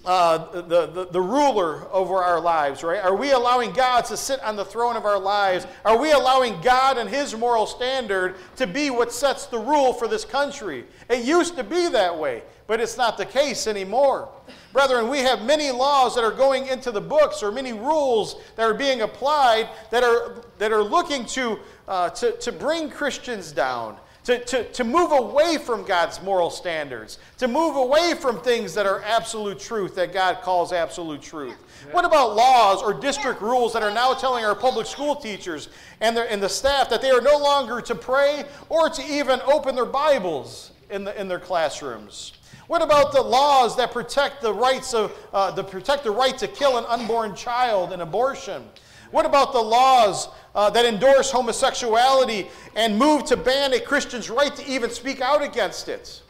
uh, 0.05 0.61
the, 0.61 0.87
the, 0.87 1.07
the 1.11 1.21
ruler 1.21 1.87
over 1.91 2.15
our 2.15 2.39
lives, 2.39 2.83
right? 2.83 3.01
Are 3.03 3.15
we 3.15 3.31
allowing 3.31 3.71
God 3.71 4.05
to 4.05 4.17
sit 4.17 4.41
on 4.43 4.55
the 4.55 4.65
throne 4.65 4.95
of 4.95 5.05
our 5.05 5.19
lives? 5.19 5.65
Are 5.85 5.97
we 5.97 6.11
allowing 6.11 6.59
God 6.61 6.97
and 6.97 7.09
His 7.09 7.35
moral 7.35 7.65
standard 7.65 8.35
to 8.57 8.67
be 8.67 8.89
what 8.89 9.11
sets 9.11 9.45
the 9.45 9.57
rule 9.57 9.93
for 9.93 10.07
this 10.07 10.25
country? 10.25 10.85
It 11.09 11.25
used 11.25 11.55
to 11.55 11.63
be 11.63 11.87
that 11.89 12.17
way, 12.17 12.43
but 12.67 12.81
it's 12.81 12.97
not 12.97 13.17
the 13.17 13.25
case 13.25 13.67
anymore. 13.67 14.29
Brethren, 14.73 15.09
we 15.09 15.19
have 15.19 15.43
many 15.43 15.71
laws 15.71 16.15
that 16.15 16.23
are 16.23 16.31
going 16.31 16.67
into 16.67 16.91
the 16.91 17.01
books 17.01 17.41
or 17.41 17.51
many 17.51 17.73
rules 17.73 18.35
that 18.57 18.63
are 18.63 18.75
being 18.75 19.01
applied 19.01 19.69
that 19.91 20.03
are, 20.03 20.43
that 20.59 20.71
are 20.71 20.83
looking 20.83 21.25
to, 21.27 21.59
uh, 21.87 22.09
to, 22.11 22.33
to 22.33 22.51
bring 22.51 22.89
Christians 22.89 23.51
down 23.51 23.97
to, 24.29 24.45
to, 24.45 24.63
to 24.63 24.83
move 24.83 25.11
away 25.11 25.57
from 25.57 25.83
God's 25.83 26.21
moral 26.21 26.51
standards, 26.51 27.17
to 27.39 27.47
move 27.47 27.75
away 27.75 28.13
from 28.13 28.39
things 28.41 28.75
that 28.75 28.85
are 28.85 29.01
absolute 29.01 29.59
truth, 29.59 29.95
that 29.95 30.13
God 30.13 30.41
calls 30.43 30.71
absolute 30.71 31.19
truth. 31.19 31.57
What 31.89 32.05
about 32.05 32.35
laws 32.35 32.83
or 32.83 32.93
district 32.93 33.41
rules 33.41 33.73
that 33.73 33.81
are 33.81 33.89
now 33.89 34.13
telling 34.13 34.45
our 34.45 34.53
public 34.53 34.85
school 34.85 35.15
teachers 35.15 35.69
and, 35.99 36.15
their, 36.15 36.29
and 36.29 36.43
the 36.43 36.49
staff 36.49 36.91
that 36.91 37.01
they 37.01 37.09
are 37.09 37.21
no 37.21 37.39
longer 37.39 37.81
to 37.81 37.95
pray 37.95 38.43
or 38.69 38.87
to 38.91 39.03
even 39.03 39.41
open 39.47 39.73
their 39.73 39.85
Bibles 39.85 40.73
in, 40.91 41.03
the, 41.03 41.19
in 41.19 41.27
their 41.27 41.39
classrooms? 41.39 42.33
What 42.67 42.83
about 42.83 43.11
the 43.13 43.21
laws 43.23 43.75
that 43.77 43.91
protect 43.91 44.43
the 44.43 44.53
rights 44.53 44.93
of 44.93 45.11
uh, 45.33 45.55
to 45.55 45.63
protect 45.63 46.03
the 46.03 46.11
right 46.11 46.37
to 46.37 46.47
kill 46.47 46.77
an 46.77 46.85
unborn 46.87 47.35
child 47.35 47.93
in 47.93 48.01
abortion? 48.01 48.63
What 49.11 49.25
about 49.25 49.53
the 49.53 49.61
laws 49.61 50.29
uh, 50.53 50.69
that 50.71 50.85
endorse 50.85 51.31
homosexuality 51.31 52.47
and 52.75 52.97
move 52.97 53.25
to 53.25 53.37
ban 53.37 53.73
a 53.73 53.79
Christian's 53.79 54.29
right 54.29 54.55
to 54.55 54.67
even 54.69 54.89
speak 54.89 55.21
out 55.21 55.41
against 55.41 55.89
it? 55.89 56.21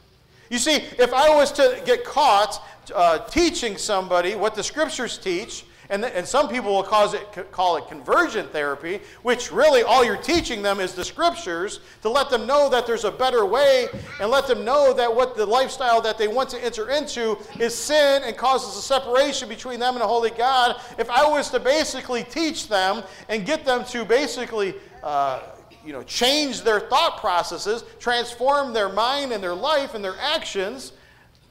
You 0.49 0.57
see, 0.57 0.75
if 0.97 1.13
I 1.13 1.29
was 1.29 1.51
to 1.53 1.81
get 1.85 2.03
caught 2.03 2.63
uh, 2.93 3.19
teaching 3.19 3.77
somebody 3.77 4.35
what 4.35 4.55
the 4.55 4.63
scriptures 4.63 5.17
teach, 5.17 5.65
and, 5.89 6.05
and 6.05 6.27
some 6.27 6.47
people 6.47 6.73
will 6.73 6.83
cause 6.83 7.15
it, 7.15 7.51
call 7.51 7.77
it 7.77 7.87
conversion 7.87 8.47
therapy, 8.49 8.99
which 9.23 9.51
really 9.51 9.81
all 9.81 10.05
you're 10.05 10.17
teaching 10.17 10.61
them 10.61 10.79
is 10.79 10.93
the 10.93 11.03
scriptures 11.03 11.79
to 12.03 12.09
let 12.09 12.29
them 12.29 12.45
know 12.45 12.69
that 12.69 12.85
there's 12.85 13.05
a 13.05 13.11
better 13.11 13.45
way 13.45 13.87
and 14.21 14.29
let 14.29 14.45
them 14.45 14.63
know 14.63 14.93
that 14.93 15.13
what 15.13 15.35
the 15.35 15.45
lifestyle 15.45 15.99
that 16.01 16.17
they 16.17 16.27
want 16.27 16.49
to 16.49 16.63
enter 16.63 16.91
into 16.91 17.37
is 17.59 17.73
sin 17.73 18.21
and 18.23 18.37
causes 18.37 18.77
a 18.77 18.81
separation 18.81 19.49
between 19.49 19.79
them 19.79 19.95
and 19.95 20.03
a 20.03 20.07
holy 20.07 20.29
God. 20.29 20.79
If 20.99 21.09
I 21.09 21.27
was 21.27 21.49
to 21.49 21.59
basically 21.59 22.23
teach 22.23 22.67
them 22.67 23.03
and 23.27 23.45
get 23.45 23.65
them 23.65 23.83
to 23.85 24.05
basically 24.05 24.75
uh, 25.01 25.41
you 25.83 25.93
know, 25.93 26.03
change 26.03 26.61
their 26.61 26.79
thought 26.79 27.17
processes, 27.19 27.83
transform 27.99 28.73
their 28.73 28.89
mind 28.89 29.31
and 29.31 29.41
their 29.41 29.55
life 29.55 29.95
and 29.95 30.03
their 30.03 30.17
actions, 30.19 30.93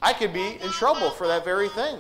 I 0.01 0.13
could 0.13 0.33
be 0.33 0.59
in 0.61 0.71
trouble 0.71 1.11
for 1.11 1.27
that 1.27 1.45
very 1.45 1.69
thing. 1.71 1.99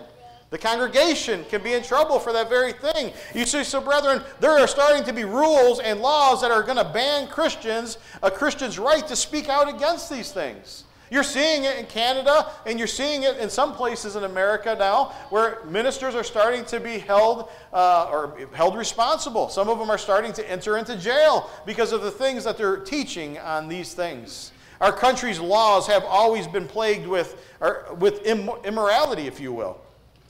The 0.50 0.58
congregation 0.58 1.44
can 1.50 1.62
be 1.62 1.74
in 1.74 1.82
trouble 1.82 2.18
for 2.18 2.32
that 2.32 2.48
very 2.48 2.72
thing. 2.72 3.12
You 3.34 3.44
see, 3.44 3.64
so 3.64 3.82
brethren, 3.82 4.22
there 4.40 4.52
are 4.52 4.66
starting 4.66 5.04
to 5.04 5.12
be 5.12 5.24
rules 5.24 5.78
and 5.80 6.00
laws 6.00 6.40
that 6.40 6.50
are 6.50 6.62
going 6.62 6.78
to 6.78 6.90
ban 6.90 7.28
Christians, 7.28 7.98
a 8.22 8.30
Christian's 8.30 8.78
right 8.78 9.06
to 9.08 9.16
speak 9.16 9.50
out 9.50 9.68
against 9.68 10.10
these 10.10 10.32
things. 10.32 10.84
You're 11.10 11.22
seeing 11.22 11.64
it 11.64 11.78
in 11.78 11.86
Canada, 11.86 12.50
and 12.66 12.78
you're 12.78 12.86
seeing 12.86 13.22
it 13.22 13.38
in 13.38 13.48
some 13.48 13.74
places 13.74 14.16
in 14.16 14.24
America 14.24 14.76
now, 14.78 15.06
where 15.30 15.64
ministers 15.64 16.14
are 16.14 16.24
starting 16.24 16.64
to 16.66 16.80
be 16.80 16.98
held 16.98 17.50
uh, 17.72 18.08
or 18.10 18.38
held 18.52 18.76
responsible. 18.76 19.48
Some 19.48 19.68
of 19.68 19.78
them 19.78 19.90
are 19.90 19.98
starting 19.98 20.32
to 20.34 20.50
enter 20.50 20.76
into 20.76 20.96
jail 20.96 21.50
because 21.64 21.92
of 21.92 22.02
the 22.02 22.10
things 22.10 22.44
that 22.44 22.58
they're 22.58 22.78
teaching 22.78 23.38
on 23.38 23.68
these 23.68 23.94
things. 23.94 24.52
Our 24.80 24.92
country's 24.92 25.40
laws 25.40 25.86
have 25.86 26.04
always 26.04 26.46
been 26.46 26.66
plagued 26.66 27.06
with, 27.06 27.42
or, 27.60 27.86
with 27.98 28.24
immorality, 28.26 29.26
if 29.26 29.40
you 29.40 29.52
will. 29.52 29.80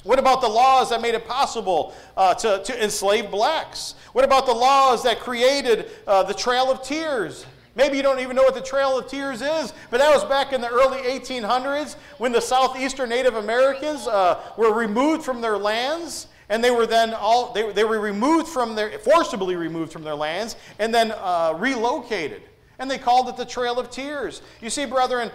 What 0.09 0.19
about 0.19 0.41
the 0.41 0.49
laws 0.49 0.89
that 0.89 1.03
made 1.03 1.15
it 1.15 1.29
possible 1.29 1.93
uh, 2.17 2.33
to, 2.37 2.63
to 2.65 2.83
enslave 2.83 3.31
blacks? 3.31 3.95
What 4.15 4.25
about 4.25 4.47
the 4.47 4.55
laws 4.55 5.03
that 5.03 5.21
created 5.21 5.91
uh, 6.07 6.23
the 6.23 6.33
Trail 6.33 6.71
of 6.71 6.83
Tears? 6.83 7.45
Maybe 7.75 7.99
you 7.99 8.03
don't 8.03 8.19
even 8.19 8.35
know 8.35 8.43
what 8.43 8.55
the 8.55 8.63
Trail 8.63 8.99
of 8.99 9.07
Tears 9.07 9.43
is, 9.43 9.75
but 9.91 9.99
that 9.99 10.09
was 10.09 10.25
back 10.25 10.55
in 10.55 10.63
the 10.63 10.71
early 10.71 10.97
1800s 10.97 11.97
when 12.17 12.33
the 12.33 12.41
southeastern 12.41 13.11
Native 13.11 13.35
Americans 13.35 14.09
uh, 14.09 14.41
were 14.57 14.73
removed 14.73 15.27
from 15.27 15.43
their 15.43 15.59
lands. 15.59 16.29
And 16.49 16.65
they 16.65 16.71
were 16.71 16.87
then 16.87 17.13
all, 17.13 17.53
they, 17.53 17.71
they 17.73 17.85
were 17.85 18.01
removed 18.01 18.49
from 18.49 18.75
their, 18.75 18.99
forcibly 19.01 19.57
removed 19.57 19.93
from 19.93 20.05
their 20.05 20.15
lands, 20.15 20.57
and 20.79 20.95
then 20.95 21.13
uh, 21.13 21.55
relocated. 21.59 22.41
And 22.79 22.91
they 22.91 22.97
called 22.97 23.29
it 23.29 23.37
the 23.37 23.45
Trail 23.45 23.79
of 23.79 23.91
Tears. 23.91 24.41
You 24.63 24.71
see, 24.71 24.87
brethren, 24.87 25.31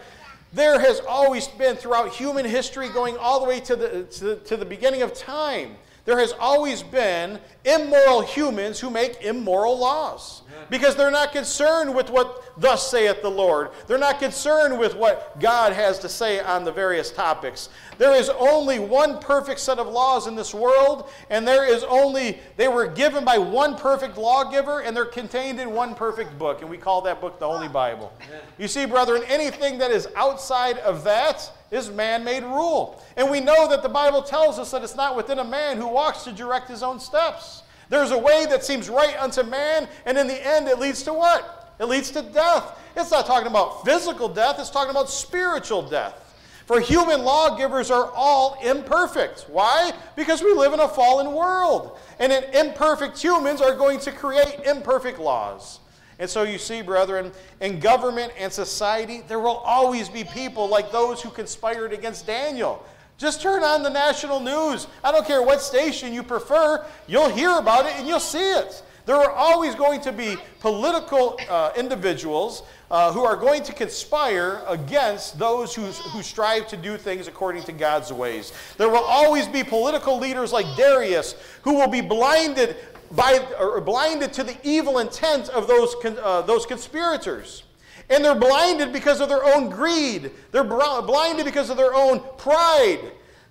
there 0.53 0.79
has 0.79 1.01
always 1.07 1.47
been 1.47 1.75
throughout 1.75 2.13
human 2.13 2.45
history, 2.45 2.87
going 2.89 3.17
all 3.17 3.39
the 3.39 3.47
way 3.47 3.59
to 3.61 3.75
the, 3.75 4.03
to, 4.03 4.35
to 4.37 4.55
the 4.55 4.65
beginning 4.65 5.01
of 5.01 5.13
time, 5.13 5.75
there 6.05 6.19
has 6.19 6.33
always 6.33 6.83
been 6.83 7.39
immoral 7.63 8.21
humans 8.21 8.79
who 8.79 8.89
make 8.89 9.21
immoral 9.21 9.77
laws 9.77 10.41
because 10.69 10.95
they're 10.95 11.11
not 11.11 11.31
concerned 11.31 11.93
with 11.95 12.09
what 12.09 12.43
thus 12.59 12.89
saith 12.89 13.21
the 13.21 13.29
Lord. 13.29 13.69
They're 13.87 13.97
not 13.97 14.19
concerned 14.19 14.77
with 14.77 14.95
what 14.95 15.39
God 15.39 15.71
has 15.71 15.99
to 15.99 16.09
say 16.09 16.41
on 16.41 16.65
the 16.65 16.71
various 16.71 17.09
topics. 17.09 17.69
There 17.97 18.13
is 18.13 18.29
only 18.29 18.79
one 18.79 19.19
perfect 19.19 19.61
set 19.61 19.79
of 19.79 19.87
laws 19.87 20.27
in 20.27 20.35
this 20.35 20.53
world, 20.53 21.09
and 21.29 21.47
there 21.47 21.65
is 21.65 21.83
only, 21.85 22.39
they 22.57 22.67
were 22.67 22.87
given 22.87 23.23
by 23.23 23.37
one 23.37 23.77
perfect 23.77 24.17
lawgiver, 24.17 24.81
and 24.81 24.95
they're 24.95 25.05
contained 25.05 25.59
in 25.59 25.71
one 25.71 25.95
perfect 25.95 26.37
book, 26.37 26.61
and 26.61 26.69
we 26.69 26.77
call 26.77 27.01
that 27.03 27.21
book 27.21 27.39
the 27.39 27.47
Holy 27.47 27.69
Bible. 27.69 28.11
You 28.57 28.67
see, 28.67 28.85
brethren, 28.85 29.23
anything 29.27 29.77
that 29.77 29.91
is 29.91 30.07
outside 30.15 30.79
of 30.79 31.03
that 31.05 31.49
is 31.73 31.89
man 31.89 32.23
made 32.23 32.43
rule. 32.43 33.01
And 33.17 33.29
we 33.29 33.39
know 33.39 33.67
that 33.67 33.81
the 33.81 33.89
Bible 33.89 34.21
tells 34.21 34.59
us 34.59 34.71
that 34.71 34.83
it's 34.83 34.95
not 34.95 35.15
within 35.15 35.39
a 35.39 35.43
man 35.43 35.77
who 35.77 35.87
walks 35.87 36.23
to 36.23 36.31
direct 36.31 36.69
his 36.69 36.83
own 36.83 36.99
steps. 36.99 37.63
There's 37.89 38.11
a 38.11 38.17
way 38.17 38.45
that 38.45 38.63
seems 38.63 38.89
right 38.89 39.15
unto 39.19 39.43
man, 39.43 39.87
and 40.05 40.17
in 40.17 40.27
the 40.27 40.47
end, 40.47 40.67
it 40.67 40.79
leads 40.79 41.03
to 41.03 41.13
what? 41.13 41.73
It 41.79 41.85
leads 41.85 42.11
to 42.11 42.21
death. 42.21 42.79
It's 42.95 43.11
not 43.11 43.25
talking 43.25 43.47
about 43.47 43.83
physical 43.83 44.29
death, 44.29 44.57
it's 44.59 44.69
talking 44.69 44.91
about 44.91 45.09
spiritual 45.09 45.81
death. 45.81 46.19
For 46.65 46.79
human 46.79 47.23
lawgivers 47.23 47.91
are 47.91 48.09
all 48.15 48.57
imperfect. 48.63 49.47
Why? 49.49 49.91
Because 50.15 50.41
we 50.41 50.53
live 50.53 50.73
in 50.73 50.79
a 50.79 50.87
fallen 50.87 51.33
world. 51.33 51.97
And 52.19 52.31
imperfect 52.31 53.21
humans 53.21 53.59
are 53.59 53.75
going 53.75 53.99
to 53.99 54.11
create 54.11 54.61
imperfect 54.65 55.19
laws. 55.19 55.79
And 56.23 56.29
so 56.29 56.43
you 56.43 56.57
see, 56.57 56.81
brethren, 56.81 57.33
in 57.59 57.81
government 57.81 58.31
and 58.39 58.49
society, 58.49 59.23
there 59.27 59.41
will 59.41 59.57
always 59.57 60.07
be 60.07 60.23
people 60.23 60.69
like 60.69 60.89
those 60.89 61.21
who 61.21 61.29
conspired 61.29 61.91
against 61.91 62.25
Daniel. 62.25 62.81
Just 63.17 63.41
turn 63.41 63.61
on 63.61 63.83
the 63.83 63.89
national 63.89 64.39
news. 64.39 64.87
I 65.03 65.11
don't 65.11 65.27
care 65.27 65.43
what 65.43 65.61
station 65.61 66.13
you 66.13 66.23
prefer, 66.23 66.85
you'll 67.07 67.27
hear 67.27 67.57
about 67.57 67.87
it 67.87 67.91
and 67.97 68.07
you'll 68.07 68.21
see 68.21 68.53
it. 68.53 68.83
There 69.05 69.17
are 69.17 69.31
always 69.31 69.75
going 69.75 69.99
to 69.99 70.13
be 70.13 70.37
political 70.61 71.37
uh, 71.49 71.73
individuals 71.75 72.63
uh, 72.89 73.11
who 73.11 73.25
are 73.25 73.35
going 73.35 73.61
to 73.63 73.73
conspire 73.73 74.61
against 74.65 75.37
those 75.37 75.75
who, 75.75 75.81
who 75.81 76.23
strive 76.23 76.69
to 76.69 76.77
do 76.77 76.95
things 76.95 77.27
according 77.27 77.63
to 77.63 77.73
God's 77.73 78.13
ways. 78.13 78.53
There 78.77 78.87
will 78.87 79.03
always 79.03 79.45
be 79.45 79.61
political 79.61 80.17
leaders 80.19 80.53
like 80.53 80.77
Darius 80.77 81.35
who 81.63 81.73
will 81.73 81.89
be 81.89 81.99
blinded 81.99 82.77
by, 83.15 83.39
or 83.59 83.79
blinded 83.81 84.33
to 84.33 84.43
the 84.43 84.57
evil 84.63 84.99
intent 84.99 85.49
of 85.49 85.67
those, 85.67 85.95
uh, 86.03 86.41
those 86.41 86.65
conspirators. 86.65 87.63
And 88.09 88.23
they're 88.23 88.35
blinded 88.35 88.91
because 88.91 89.21
of 89.21 89.29
their 89.29 89.43
own 89.43 89.69
greed. 89.69 90.31
They're 90.51 90.63
blinded 90.63 91.45
because 91.45 91.69
of 91.69 91.77
their 91.77 91.93
own 91.93 92.21
pride. 92.37 92.99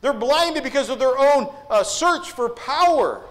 They're 0.01 0.13
blinded 0.13 0.63
because 0.63 0.89
of 0.89 0.99
their 0.99 1.17
own 1.17 1.53
uh, 1.71 1.85
search 1.85 2.33
for 2.33 2.51
power. 2.51 3.25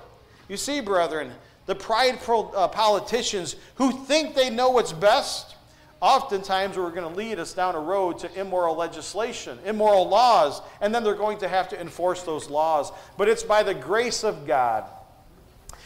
You 0.48 0.58
see, 0.58 0.82
brethren, 0.82 1.32
the 1.66 1.76
prideful 1.76 2.54
uh, 2.56 2.68
politicians 2.70 3.56
who 3.76 4.06
think 4.06 4.36
they 4.36 4.50
know 4.50 4.70
what's 4.70 4.94
best 4.94 5.56
oftentimes 6.02 6.78
are 6.78 6.90
going 6.90 7.08
to 7.08 7.16
lead 7.16 7.40
us 7.40 7.54
down 7.54 7.76
a 7.76 7.80
road 7.80 8.18
to 8.20 8.40
immoral 8.40 8.76
legislation, 8.76 9.60
immoral 9.66 10.08
laws, 10.10 10.62
and 10.80 10.96
then 10.96 11.04
they're 11.04 11.14
going 11.14 11.38
to 11.38 11.48
have 11.48 11.70
to 11.70 11.80
enforce 11.80 12.24
those 12.24 12.50
laws. 12.50 12.92
But 13.18 13.30
it's 13.30 13.44
by 13.44 13.62
the 13.62 13.76
grace 13.76 14.24
of 14.24 14.48
God 14.48 14.86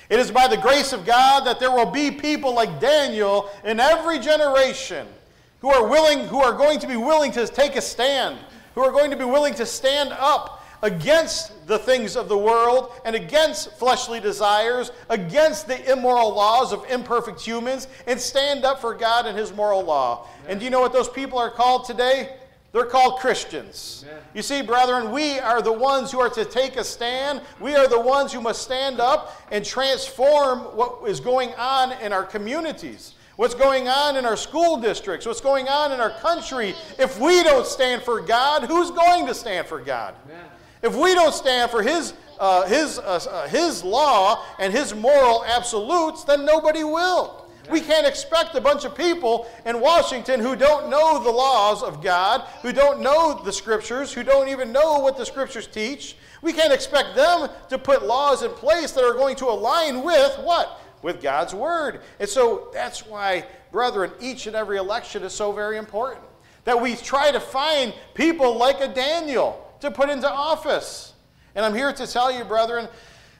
it 0.09 0.19
is 0.19 0.31
by 0.31 0.47
the 0.47 0.57
grace 0.57 0.93
of 0.93 1.05
God 1.05 1.45
that 1.45 1.59
there 1.59 1.71
will 1.71 1.89
be 1.89 2.11
people 2.11 2.53
like 2.53 2.79
Daniel 2.79 3.49
in 3.63 3.79
every 3.79 4.19
generation 4.19 5.07
who 5.59 5.69
are 5.69 5.87
willing, 5.87 6.27
who 6.27 6.39
are 6.41 6.53
going 6.53 6.79
to 6.79 6.87
be 6.87 6.95
willing 6.95 7.31
to 7.31 7.47
take 7.47 7.75
a 7.75 7.81
stand, 7.81 8.37
who 8.75 8.81
are 8.81 8.91
going 8.91 9.09
to 9.09 9.17
be 9.17 9.25
willing 9.25 9.53
to 9.55 9.65
stand 9.65 10.11
up 10.13 10.63
against 10.83 11.65
the 11.67 11.79
things 11.79 12.15
of 12.15 12.29
the 12.29 12.37
world 12.37 12.91
and 13.05 13.15
against 13.15 13.71
fleshly 13.73 14.19
desires, 14.19 14.91
against 15.09 15.67
the 15.67 15.91
immoral 15.91 16.35
laws 16.35 16.71
of 16.71 16.85
imperfect 16.91 17.41
humans, 17.41 17.87
and 18.05 18.19
stand 18.19 18.63
up 18.63 18.79
for 18.79 18.93
God 18.93 19.25
and 19.25 19.35
His 19.35 19.51
moral 19.51 19.83
law. 19.83 20.27
And 20.47 20.59
do 20.59 20.65
you 20.65 20.69
know 20.69 20.81
what 20.81 20.93
those 20.93 21.09
people 21.09 21.39
are 21.39 21.49
called 21.49 21.85
today? 21.85 22.35
They're 22.75 22.83
called 22.83 23.19
Christians. 23.21 24.03
Amen. 24.05 24.21
You 24.33 24.41
see, 24.41 24.61
brethren, 24.61 25.13
we 25.13 25.39
are 25.39 25.61
the 25.61 25.71
ones 25.71 26.11
who 26.11 26.19
are 26.19 26.29
to 26.31 26.43
take 26.43 26.75
a 26.75 26.83
stand. 26.83 27.39
We 27.61 27.73
are 27.73 27.87
the 27.87 28.01
ones 28.01 28.33
who 28.33 28.41
must 28.41 28.63
stand 28.63 28.99
up 28.99 29.41
and 29.49 29.63
transform 29.63 30.59
what 30.75 31.07
is 31.07 31.21
going 31.21 31.53
on 31.53 31.93
in 32.01 32.11
our 32.11 32.25
communities 32.25 33.13
what's 33.37 33.53
going 33.53 33.87
on 33.87 34.15
in 34.15 34.25
our 34.25 34.37
school 34.37 34.79
districts, 34.79 35.25
what's 35.25 35.41
going 35.41 35.67
on 35.67 35.91
in 35.91 35.99
our 35.99 36.09
country. 36.19 36.73
If 36.97 37.19
we 37.19 37.43
don't 37.43 37.65
stand 37.65 38.01
for 38.01 38.21
God, 38.21 38.63
who's 38.63 38.91
going 38.91 39.25
to 39.27 39.33
stand 39.33 39.67
for 39.67 39.79
God? 39.81 40.15
Amen. 40.25 40.45
If 40.81 40.95
we 40.95 41.13
don't 41.13 41.33
stand 41.33 41.69
for 41.69 41.81
His, 41.81 42.13
uh, 42.39 42.65
his, 42.65 42.97
uh, 42.97 43.25
uh, 43.29 43.47
his 43.47 43.83
law 43.83 44.45
and 44.57 44.71
His 44.71 44.93
moral 44.93 45.43
absolutes, 45.45 46.23
then 46.23 46.45
nobody 46.45 46.85
will. 46.85 47.44
We 47.69 47.81
can't 47.81 48.07
expect 48.07 48.55
a 48.55 48.61
bunch 48.61 48.85
of 48.85 48.95
people 48.95 49.47
in 49.65 49.79
Washington 49.79 50.39
who 50.39 50.55
don't 50.55 50.89
know 50.89 51.23
the 51.23 51.31
laws 51.31 51.83
of 51.83 52.03
God, 52.03 52.41
who 52.61 52.71
don't 52.71 53.01
know 53.01 53.41
the 53.43 53.53
scriptures, 53.53 54.13
who 54.13 54.23
don't 54.23 54.49
even 54.49 54.71
know 54.71 54.99
what 54.99 55.17
the 55.17 55.25
scriptures 55.25 55.67
teach. 55.67 56.15
We 56.41 56.53
can't 56.53 56.73
expect 56.73 57.15
them 57.15 57.49
to 57.69 57.77
put 57.77 58.05
laws 58.05 58.43
in 58.43 58.51
place 58.51 58.91
that 58.91 59.03
are 59.03 59.13
going 59.13 59.35
to 59.37 59.45
align 59.45 60.03
with 60.03 60.37
what? 60.39 60.81
with 61.05 61.21
God's 61.21 61.53
word. 61.53 62.01
And 62.19 62.27
so 62.27 62.69
that's 62.73 63.05
why, 63.05 63.45
brethren, 63.71 64.11
each 64.19 64.47
and 64.47 64.55
every 64.55 64.77
election 64.77 65.21
is 65.21 65.33
so 65.33 65.51
very 65.51 65.77
important. 65.77 66.25
That 66.63 66.81
we 66.81 66.95
try 66.95 67.31
to 67.31 67.39
find 67.39 67.93
people 68.15 68.57
like 68.57 68.81
a 68.81 68.87
Daniel 68.87 69.71
to 69.81 69.91
put 69.91 70.09
into 70.09 70.27
office. 70.27 71.13
And 71.53 71.63
I'm 71.63 71.75
here 71.75 71.93
to 71.93 72.07
tell 72.07 72.31
you, 72.31 72.43
brethren, 72.43 72.87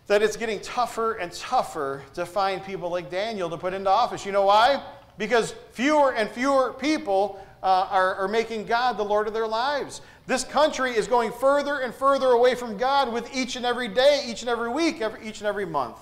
that 0.07 0.21
it's 0.21 0.37
getting 0.37 0.59
tougher 0.59 1.13
and 1.13 1.31
tougher 1.31 2.03
to 2.13 2.25
find 2.25 2.63
people 2.63 2.89
like 2.89 3.09
Daniel 3.09 3.49
to 3.49 3.57
put 3.57 3.73
into 3.73 3.89
office. 3.89 4.25
You 4.25 4.31
know 4.31 4.45
why? 4.45 4.83
Because 5.17 5.55
fewer 5.71 6.13
and 6.13 6.29
fewer 6.29 6.73
people 6.73 7.39
uh, 7.63 7.87
are, 7.89 8.15
are 8.15 8.27
making 8.27 8.65
God 8.65 8.97
the 8.97 9.03
Lord 9.03 9.27
of 9.27 9.33
their 9.33 9.47
lives. 9.47 10.01
This 10.27 10.43
country 10.43 10.91
is 10.91 11.07
going 11.07 11.31
further 11.31 11.79
and 11.79 11.93
further 11.93 12.27
away 12.27 12.55
from 12.55 12.77
God 12.77 13.11
with 13.11 13.35
each 13.35 13.55
and 13.55 13.65
every 13.65 13.87
day, 13.87 14.23
each 14.27 14.41
and 14.41 14.49
every 14.49 14.69
week, 14.69 15.01
every, 15.01 15.27
each 15.27 15.39
and 15.39 15.47
every 15.47 15.65
month. 15.65 15.97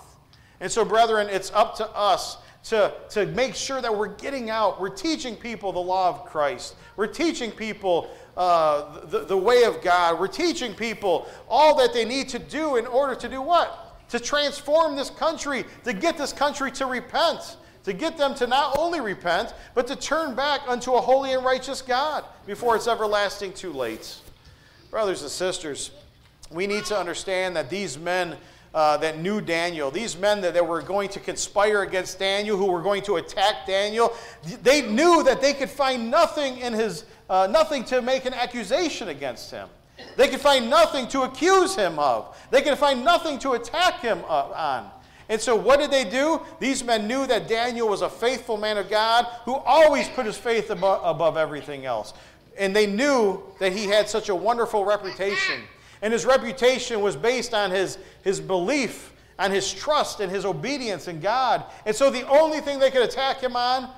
And 0.59 0.71
so, 0.71 0.83
brethren, 0.83 1.27
it's 1.29 1.51
up 1.51 1.75
to 1.77 1.89
us 1.89 2.37
to, 2.65 2.93
to 3.09 3.25
make 3.27 3.55
sure 3.55 3.81
that 3.81 3.95
we're 3.95 4.15
getting 4.15 4.49
out. 4.49 4.79
We're 4.79 4.89
teaching 4.89 5.35
people 5.35 5.71
the 5.71 5.79
law 5.79 6.09
of 6.09 6.25
Christ. 6.25 6.75
We're 6.95 7.07
teaching 7.07 7.51
people 7.51 8.09
uh, 8.37 9.05
the, 9.05 9.25
the 9.25 9.37
way 9.37 9.63
of 9.63 9.81
God. 9.81 10.19
We're 10.19 10.27
teaching 10.27 10.73
people 10.73 11.27
all 11.49 11.75
that 11.77 11.93
they 11.93 12.05
need 12.05 12.29
to 12.29 12.39
do 12.39 12.77
in 12.77 12.85
order 12.85 13.15
to 13.15 13.29
do 13.29 13.41
what? 13.41 13.82
To 14.13 14.19
transform 14.19 14.95
this 14.95 15.09
country, 15.09 15.65
to 15.85 15.91
get 15.91 16.19
this 16.19 16.31
country 16.31 16.69
to 16.73 16.85
repent, 16.85 17.57
to 17.83 17.93
get 17.93 18.15
them 18.15 18.35
to 18.35 18.45
not 18.45 18.77
only 18.77 19.01
repent, 19.01 19.55
but 19.73 19.87
to 19.87 19.95
turn 19.95 20.35
back 20.35 20.61
unto 20.67 20.93
a 20.93 21.01
holy 21.01 21.33
and 21.33 21.43
righteous 21.43 21.81
God 21.81 22.23
before 22.45 22.75
it's 22.75 22.87
everlasting 22.87 23.53
too 23.53 23.73
late. 23.73 24.17
Brothers 24.91 25.23
and 25.23 25.31
sisters, 25.31 25.89
we 26.51 26.67
need 26.67 26.85
to 26.85 26.95
understand 26.95 27.55
that 27.55 27.71
these 27.71 27.97
men 27.97 28.37
uh, 28.75 28.97
that 28.97 29.17
knew 29.17 29.41
Daniel, 29.41 29.89
these 29.89 30.15
men 30.15 30.41
that, 30.41 30.53
that 30.53 30.67
were 30.67 30.83
going 30.83 31.09
to 31.09 31.19
conspire 31.19 31.81
against 31.81 32.19
Daniel, 32.19 32.55
who 32.55 32.67
were 32.67 32.83
going 32.83 33.01
to 33.01 33.15
attack 33.15 33.65
Daniel, 33.65 34.13
they 34.61 34.83
knew 34.83 35.23
that 35.23 35.41
they 35.41 35.55
could 35.55 35.71
find 35.71 36.11
nothing 36.11 36.59
in 36.59 36.71
his, 36.73 37.05
uh, 37.31 37.47
nothing 37.49 37.83
to 37.85 37.99
make 37.99 38.25
an 38.25 38.35
accusation 38.35 39.07
against 39.07 39.49
him. 39.49 39.67
They 40.15 40.27
could 40.27 40.41
find 40.41 40.69
nothing 40.69 41.07
to 41.09 41.21
accuse 41.21 41.75
him 41.75 41.99
of. 41.99 42.37
They 42.51 42.61
could 42.61 42.77
find 42.77 43.03
nothing 43.03 43.39
to 43.39 43.51
attack 43.51 44.01
him 44.01 44.19
uh, 44.27 44.49
on. 44.55 44.91
And 45.29 45.39
so, 45.39 45.55
what 45.55 45.79
did 45.79 45.89
they 45.89 46.03
do? 46.03 46.41
These 46.59 46.83
men 46.83 47.07
knew 47.07 47.25
that 47.27 47.47
Daniel 47.47 47.87
was 47.87 48.01
a 48.01 48.09
faithful 48.09 48.57
man 48.57 48.77
of 48.77 48.89
God 48.89 49.25
who 49.45 49.55
always 49.55 50.09
put 50.09 50.25
his 50.25 50.37
faith 50.37 50.69
above, 50.69 51.01
above 51.03 51.37
everything 51.37 51.85
else. 51.85 52.13
And 52.57 52.75
they 52.75 52.85
knew 52.85 53.41
that 53.59 53.71
he 53.71 53.85
had 53.85 54.09
such 54.09 54.29
a 54.29 54.35
wonderful 54.35 54.85
reputation 54.85 55.63
and 56.03 56.11
his 56.11 56.25
reputation 56.25 56.99
was 56.99 57.15
based 57.15 57.53
on 57.53 57.71
his, 57.71 57.97
his 58.25 58.41
belief, 58.41 59.13
on 59.39 59.51
his 59.51 59.71
trust, 59.71 60.19
and 60.19 60.29
his 60.29 60.43
obedience 60.43 61.07
in 61.07 61.21
God. 61.21 61.63
And 61.85 61.95
so 61.95 62.09
the 62.09 62.27
only 62.27 62.59
thing 62.59 62.77
they 62.77 62.91
could 62.91 63.01
attack 63.01 63.39
him 63.39 63.55
on 63.55 63.89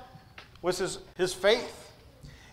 was 0.62 0.78
his, 0.78 1.00
his 1.16 1.34
faith. 1.34 1.85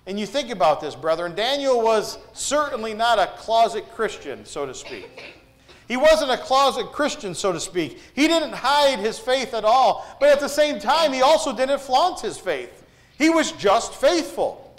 And 0.06 0.20
you 0.20 0.26
think 0.26 0.50
about 0.50 0.82
this, 0.82 0.96
brethren. 0.96 1.34
Daniel 1.34 1.82
was 1.82 2.18
certainly 2.34 2.94
not 2.94 3.20
a 3.20 3.28
closet 3.38 3.89
Christian, 3.94 4.46
so 4.46 4.66
to 4.66 4.74
speak. 4.74 5.34
He 5.88 5.98
wasn't 5.98 6.32
a 6.32 6.38
closet 6.38 6.88
Christian, 6.92 7.36
so 7.36 7.52
to 7.52 7.60
speak. 7.60 8.00
He 8.13 8.28
didn't 8.28 8.54
hide 8.54 9.00
his 9.00 9.18
faith 9.20 9.54
at 9.54 9.63
all. 9.63 10.06
But 10.20 10.30
at 10.30 10.39
the 10.39 10.50
same 10.50 10.80
time, 10.80 11.13
he 11.13 11.22
also 11.22 11.56
didn't 11.56 11.80
flaunt 11.80 12.20
his 12.20 12.38
faith. 12.38 12.84
He 13.18 13.30
was 13.30 13.52
just 13.54 13.94
faithful. 13.94 14.76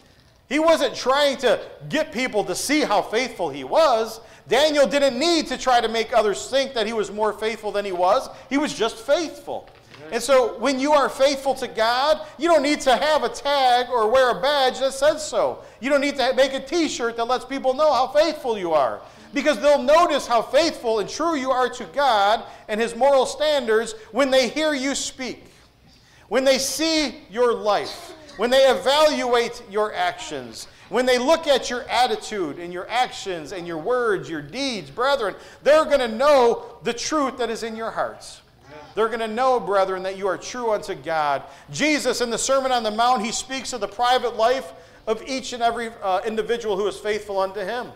He 0.48 0.58
wasn't 0.58 0.94
trying 0.94 1.38
to 1.38 1.60
get 1.88 2.12
people 2.12 2.44
to 2.44 2.54
see 2.54 2.80
how 2.80 3.00
faithful 3.00 3.48
he 3.48 3.64
was. 3.64 4.20
Daniel 4.46 4.86
didn't 4.86 5.18
need 5.18 5.46
to 5.46 5.56
try 5.56 5.80
to 5.80 5.88
make 5.88 6.12
others 6.12 6.48
think 6.50 6.74
that 6.74 6.86
he 6.86 6.92
was 6.92 7.10
more 7.10 7.32
faithful 7.32 7.72
than 7.72 7.84
he 7.84 7.92
was. 7.92 8.28
He 8.50 8.58
was 8.58 8.74
just 8.74 8.96
faithful. 8.96 9.68
And 10.12 10.22
so 10.22 10.58
when 10.58 10.78
you 10.78 10.92
are 10.92 11.08
faithful 11.08 11.54
to 11.56 11.68
God, 11.68 12.20
you 12.38 12.48
don't 12.48 12.62
need 12.62 12.80
to 12.82 12.96
have 12.96 13.24
a 13.24 13.28
tag 13.28 13.88
or 13.88 14.10
wear 14.10 14.30
a 14.30 14.40
badge 14.40 14.80
that 14.80 14.92
says 14.92 15.26
so. 15.26 15.62
You 15.80 15.90
don't 15.90 16.00
need 16.00 16.16
to 16.16 16.34
make 16.34 16.52
a 16.52 16.60
t 16.60 16.88
shirt 16.88 17.16
that 17.16 17.24
lets 17.24 17.44
people 17.44 17.74
know 17.74 17.92
how 17.92 18.08
faithful 18.08 18.58
you 18.58 18.72
are. 18.72 19.00
Because 19.32 19.58
they'll 19.60 19.82
notice 19.82 20.26
how 20.26 20.42
faithful 20.42 21.00
and 21.00 21.08
true 21.08 21.34
you 21.34 21.50
are 21.50 21.68
to 21.68 21.84
God 21.86 22.44
and 22.68 22.80
His 22.80 22.94
moral 22.94 23.26
standards 23.26 23.94
when 24.12 24.30
they 24.30 24.48
hear 24.48 24.74
you 24.74 24.94
speak, 24.94 25.44
when 26.28 26.44
they 26.44 26.58
see 26.58 27.22
your 27.30 27.52
life, 27.52 28.12
when 28.36 28.50
they 28.50 28.64
evaluate 28.70 29.62
your 29.68 29.92
actions, 29.92 30.68
when 30.88 31.06
they 31.06 31.18
look 31.18 31.48
at 31.48 31.70
your 31.70 31.82
attitude 31.88 32.58
and 32.58 32.72
your 32.72 32.88
actions 32.88 33.52
and 33.52 33.66
your 33.66 33.78
words, 33.78 34.28
your 34.28 34.42
deeds, 34.42 34.90
brethren, 34.90 35.34
they're 35.64 35.84
going 35.84 35.98
to 35.98 36.08
know 36.08 36.78
the 36.84 36.92
truth 36.92 37.38
that 37.38 37.50
is 37.50 37.64
in 37.64 37.74
your 37.74 37.90
hearts. 37.90 38.42
They're 38.94 39.08
going 39.08 39.20
to 39.20 39.28
know, 39.28 39.58
brethren, 39.58 40.02
that 40.04 40.16
you 40.16 40.26
are 40.28 40.38
true 40.38 40.72
unto 40.72 40.94
God. 40.94 41.42
Jesus, 41.70 42.20
in 42.20 42.30
the 42.30 42.38
Sermon 42.38 42.72
on 42.72 42.82
the 42.82 42.90
Mount, 42.90 43.24
he 43.24 43.32
speaks 43.32 43.72
of 43.72 43.80
the 43.80 43.88
private 43.88 44.36
life 44.36 44.72
of 45.06 45.22
each 45.26 45.52
and 45.52 45.62
every 45.62 45.90
uh, 46.02 46.20
individual 46.26 46.76
who 46.76 46.86
is 46.86 46.96
faithful 46.96 47.40
unto 47.40 47.60
him. 47.60 47.88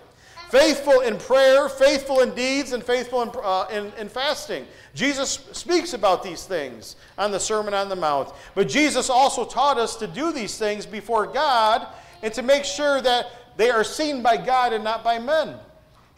Faithful 0.51 1.01
in 1.01 1.19
prayer, 1.19 1.69
faithful 1.69 2.21
in 2.21 2.35
deeds, 2.35 2.73
and 2.73 2.83
faithful 2.83 3.23
in, 3.23 3.31
uh, 3.43 3.67
in, 3.71 3.93
in 3.99 4.09
fasting. 4.09 4.67
Jesus 4.95 5.47
speaks 5.53 5.93
about 5.93 6.23
these 6.23 6.45
things 6.45 6.97
on 7.19 7.31
the 7.31 7.39
Sermon 7.39 7.75
on 7.75 7.91
the 7.91 7.97
Mount. 7.97 8.33
But 8.55 8.67
Jesus 8.67 9.11
also 9.11 9.45
taught 9.45 9.79
us 9.79 9.95
to 9.97 10.07
do 10.07 10.33
these 10.33 10.57
things 10.57 10.87
before 10.87 11.27
God 11.27 11.87
and 12.23 12.33
to 12.33 12.43
make 12.43 12.65
sure 12.65 13.01
that 13.03 13.27
they 13.59 13.71
are 13.71 13.85
seen 13.85 14.23
by 14.23 14.39
God 14.39 14.73
and 14.73 14.83
not 14.83 15.05
by 15.05 15.19
men. 15.19 15.57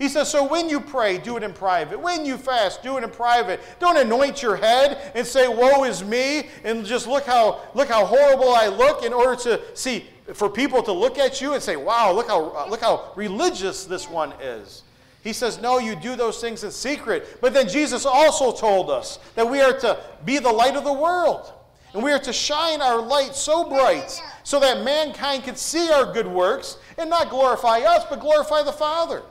He 0.00 0.08
says, 0.08 0.30
so 0.30 0.42
when 0.42 0.70
you 0.70 0.80
pray, 0.80 1.18
do 1.18 1.36
it 1.36 1.42
in 1.42 1.52
private. 1.52 2.00
When 2.00 2.24
you 2.24 2.38
fast, 2.38 2.82
do 2.82 2.96
it 2.96 3.04
in 3.04 3.10
private. 3.10 3.60
Don't 3.78 3.98
anoint 3.98 4.42
your 4.42 4.56
head 4.56 5.12
and 5.14 5.26
say, 5.26 5.46
woe 5.46 5.84
is 5.84 6.02
me, 6.02 6.48
and 6.64 6.86
just 6.86 7.06
look 7.06 7.26
how, 7.26 7.60
look 7.74 7.88
how 7.88 8.06
horrible 8.06 8.48
I 8.48 8.68
look 8.68 9.04
in 9.04 9.12
order 9.12 9.36
to 9.42 9.60
see, 9.74 10.06
for 10.32 10.48
people 10.48 10.82
to 10.84 10.92
look 10.92 11.18
at 11.18 11.42
you 11.42 11.52
and 11.52 11.62
say, 11.62 11.76
wow, 11.76 12.12
look 12.12 12.28
how, 12.28 12.66
look 12.70 12.80
how 12.80 13.12
religious 13.14 13.84
this 13.84 14.08
one 14.08 14.32
is. 14.40 14.84
He 15.22 15.34
says, 15.34 15.60
no, 15.60 15.78
you 15.78 15.94
do 15.94 16.16
those 16.16 16.40
things 16.40 16.64
in 16.64 16.70
secret. 16.70 17.36
But 17.42 17.52
then 17.52 17.68
Jesus 17.68 18.06
also 18.06 18.52
told 18.52 18.88
us 18.88 19.18
that 19.34 19.46
we 19.46 19.60
are 19.60 19.78
to 19.80 19.98
be 20.24 20.38
the 20.38 20.50
light 20.50 20.76
of 20.76 20.84
the 20.84 20.92
world. 20.94 21.52
And 21.92 22.02
we 22.02 22.10
are 22.10 22.18
to 22.20 22.32
shine 22.32 22.80
our 22.80 23.02
light 23.02 23.34
so 23.34 23.68
bright 23.68 24.18
so 24.44 24.58
that 24.60 24.82
mankind 24.82 25.44
can 25.44 25.56
see 25.56 25.90
our 25.90 26.10
good 26.10 26.26
works 26.26 26.78
and 26.96 27.10
not 27.10 27.28
glorify 27.28 27.80
us, 27.80 28.06
but 28.08 28.20
glorify 28.20 28.62
the 28.62 28.72
Father. 28.72 29.22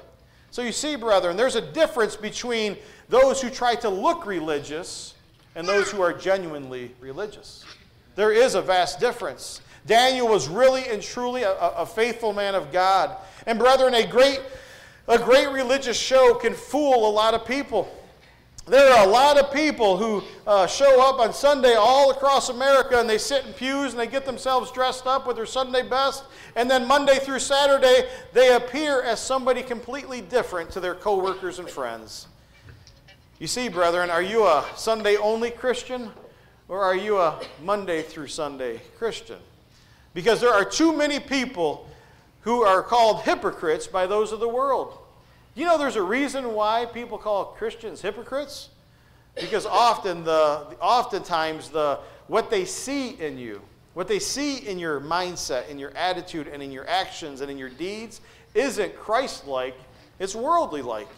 So 0.52 0.62
you 0.62 0.72
see, 0.72 0.96
brethren, 0.96 1.38
there's 1.38 1.56
a 1.56 1.62
difference 1.62 2.16
between 2.16 2.78
those 3.08 3.42
who 3.42 3.50
try 3.50 3.76
to 3.76 3.90
look 3.90 4.26
religious 4.26 5.14
and 5.56 5.68
those 5.68 5.92
who 5.92 6.02
are 6.02 6.14
genuinely 6.14 6.92
religious. 7.00 7.66
There 8.16 8.32
is 8.32 8.56
a 8.56 8.62
vast 8.62 9.00
difference. 9.00 9.62
Daniel 9.86 10.28
was 10.28 10.48
really 10.48 10.88
and 10.90 11.02
truly 11.02 11.44
a, 11.44 11.54
a 11.54 11.86
faithful 11.86 12.34
man 12.34 12.56
of 12.56 12.72
God. 12.72 13.16
And 13.46 13.58
brethren, 13.58 13.94
a 13.94 14.06
great, 14.06 14.42
a 15.08 15.18
great 15.18 15.50
religious 15.50 15.98
show 15.98 16.34
can 16.36 16.54
fool 16.54 17.08
a 17.08 17.12
lot 17.12 17.34
of 17.34 17.46
people. 17.46 17.90
There 18.69 18.93
are 18.93 19.03
a 19.03 19.10
lot 19.10 19.39
of 19.39 19.51
people 19.51 19.97
who 19.97 20.23
uh, 20.45 20.67
show 20.67 21.01
up 21.01 21.19
on 21.19 21.34
Sunday 21.34 21.73
all 21.73 22.12
across 22.12 22.49
America 22.49 22.99
and 22.99 23.10
they 23.10 23.17
sit 23.17 23.43
in 23.47 23.53
pews 23.53 23.93
and 23.93 23.99
they 23.99 24.05
get 24.05 24.27
themselves 24.27 24.71
dressed 24.71 25.08
up 25.08 25.25
with 25.25 25.38
their 25.38 25.47
Sunday 25.47 25.82
best. 25.82 26.25
And 26.55 26.69
then 26.69 26.88
Monday 26.88 27.17
through 27.17 27.39
Saturday, 27.39 28.08
they 28.32 28.53
appear 28.53 29.01
as 29.01 29.19
somebody 29.19 29.63
completely 29.63 30.21
different 30.21 30.69
to 30.71 30.79
their 30.79 30.93
coworkers 30.93 31.58
and 31.58 31.67
friends. 31.67 32.27
You 33.39 33.47
see, 33.47 33.69
brethren, 33.69 34.12
are 34.12 34.21
you 34.21 34.45
a 34.45 34.63
Sunday 34.75 35.17
only 35.17 35.49
Christian 35.49 36.12
or 36.67 36.84
are 36.84 36.95
you 36.95 37.17
a 37.17 37.41
Monday 37.63 38.03
through 38.03 38.27
Sunday 38.27 38.82
Christian? 38.99 39.39
Because 40.13 40.39
there 40.41 40.53
are 40.53 40.65
too 40.65 40.95
many 40.95 41.19
people 41.19 41.89
who 42.41 42.62
are 42.62 42.84
called 42.84 43.23
hypocrites 43.23 43.88
by 43.88 44.05
those 44.05 44.32
of 44.32 44.39
the 44.39 44.47
world. 44.47 44.95
You 45.60 45.65
know, 45.65 45.78
there's 45.78 45.98
a 45.98 46.02
reason 46.02 46.54
why 46.54 46.86
people 46.86 47.17
call 47.17 47.43
Christians 47.43 48.02
hypocrites? 48.02 48.69
Because 49.36 49.65
often 49.65 50.24
the, 50.24 50.65
oftentimes 50.80 51.67
the, 51.67 52.00
what 52.28 52.50
they 52.50 52.63
see 52.63 53.10
in 53.19 53.38
you, 53.38 53.62
what 53.93 54.08
they 54.08 54.19
see 54.19 54.60
in 54.60 54.80
your 54.80 55.02
mindset, 55.02 55.67
in 55.67 55.78
your 55.78 55.91
attitude, 55.98 56.48
and 56.48 56.63
in 56.63 56.72
your 56.72 56.88
actions 56.88 57.41
and 57.41 57.52
in 57.52 57.58
your 57.58 57.67
deeds 57.67 58.22
isn't 58.54 58.95
Christ 58.95 59.48
like, 59.48 59.76
it's 60.17 60.34
worldly 60.34 60.82
like. 60.82 61.10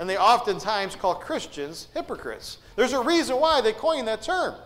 And 0.00 0.10
they 0.10 0.18
oftentimes 0.18 0.96
call 0.96 1.14
Christians 1.14 1.86
hypocrites. 1.94 2.58
There's 2.74 2.94
a 2.94 3.00
reason 3.00 3.36
why 3.38 3.60
they 3.60 3.72
coined 3.72 4.08
that 4.08 4.22
term. 4.22 4.56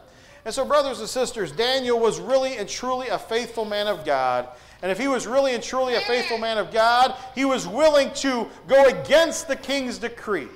And 0.47 0.55
so, 0.55 0.65
brothers 0.65 1.01
and 1.01 1.09
sisters, 1.09 1.53
Daniel 1.53 2.01
was 2.01 2.19
really 2.19 2.57
and 2.57 2.67
truly 2.67 3.09
a 3.09 3.19
faithful 3.19 3.67
man 3.67 3.89
of 3.89 4.07
God. 4.07 4.49
And 4.83 4.93
if 4.93 4.99
he 4.99 5.09
was 5.09 5.27
really 5.27 5.55
and 5.55 5.63
truly 5.63 5.97
a 5.97 6.01
faithful 6.03 6.39
man 6.39 6.57
of 6.57 6.73
God, 6.73 7.15
he 7.35 7.45
was 7.45 7.67
willing 7.67 8.13
to 8.15 8.49
go 8.67 8.87
against 8.87 9.49
the 9.49 9.57
king's 9.57 9.99
decree. 9.99 10.49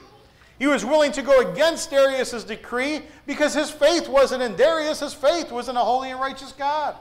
He 0.58 0.68
was 0.68 0.84
willing 0.84 1.10
to 1.12 1.22
go 1.22 1.40
against 1.40 1.90
Darius's 1.90 2.44
decree 2.44 3.02
because 3.26 3.52
his 3.52 3.70
faith 3.70 4.08
wasn't 4.08 4.42
in 4.42 4.54
Darius, 4.54 5.00
his 5.00 5.12
faith 5.12 5.50
was 5.50 5.68
in 5.68 5.76
a 5.76 5.84
holy 5.84 6.10
and 6.10 6.20
righteous 6.20 6.52
God. 6.52 6.94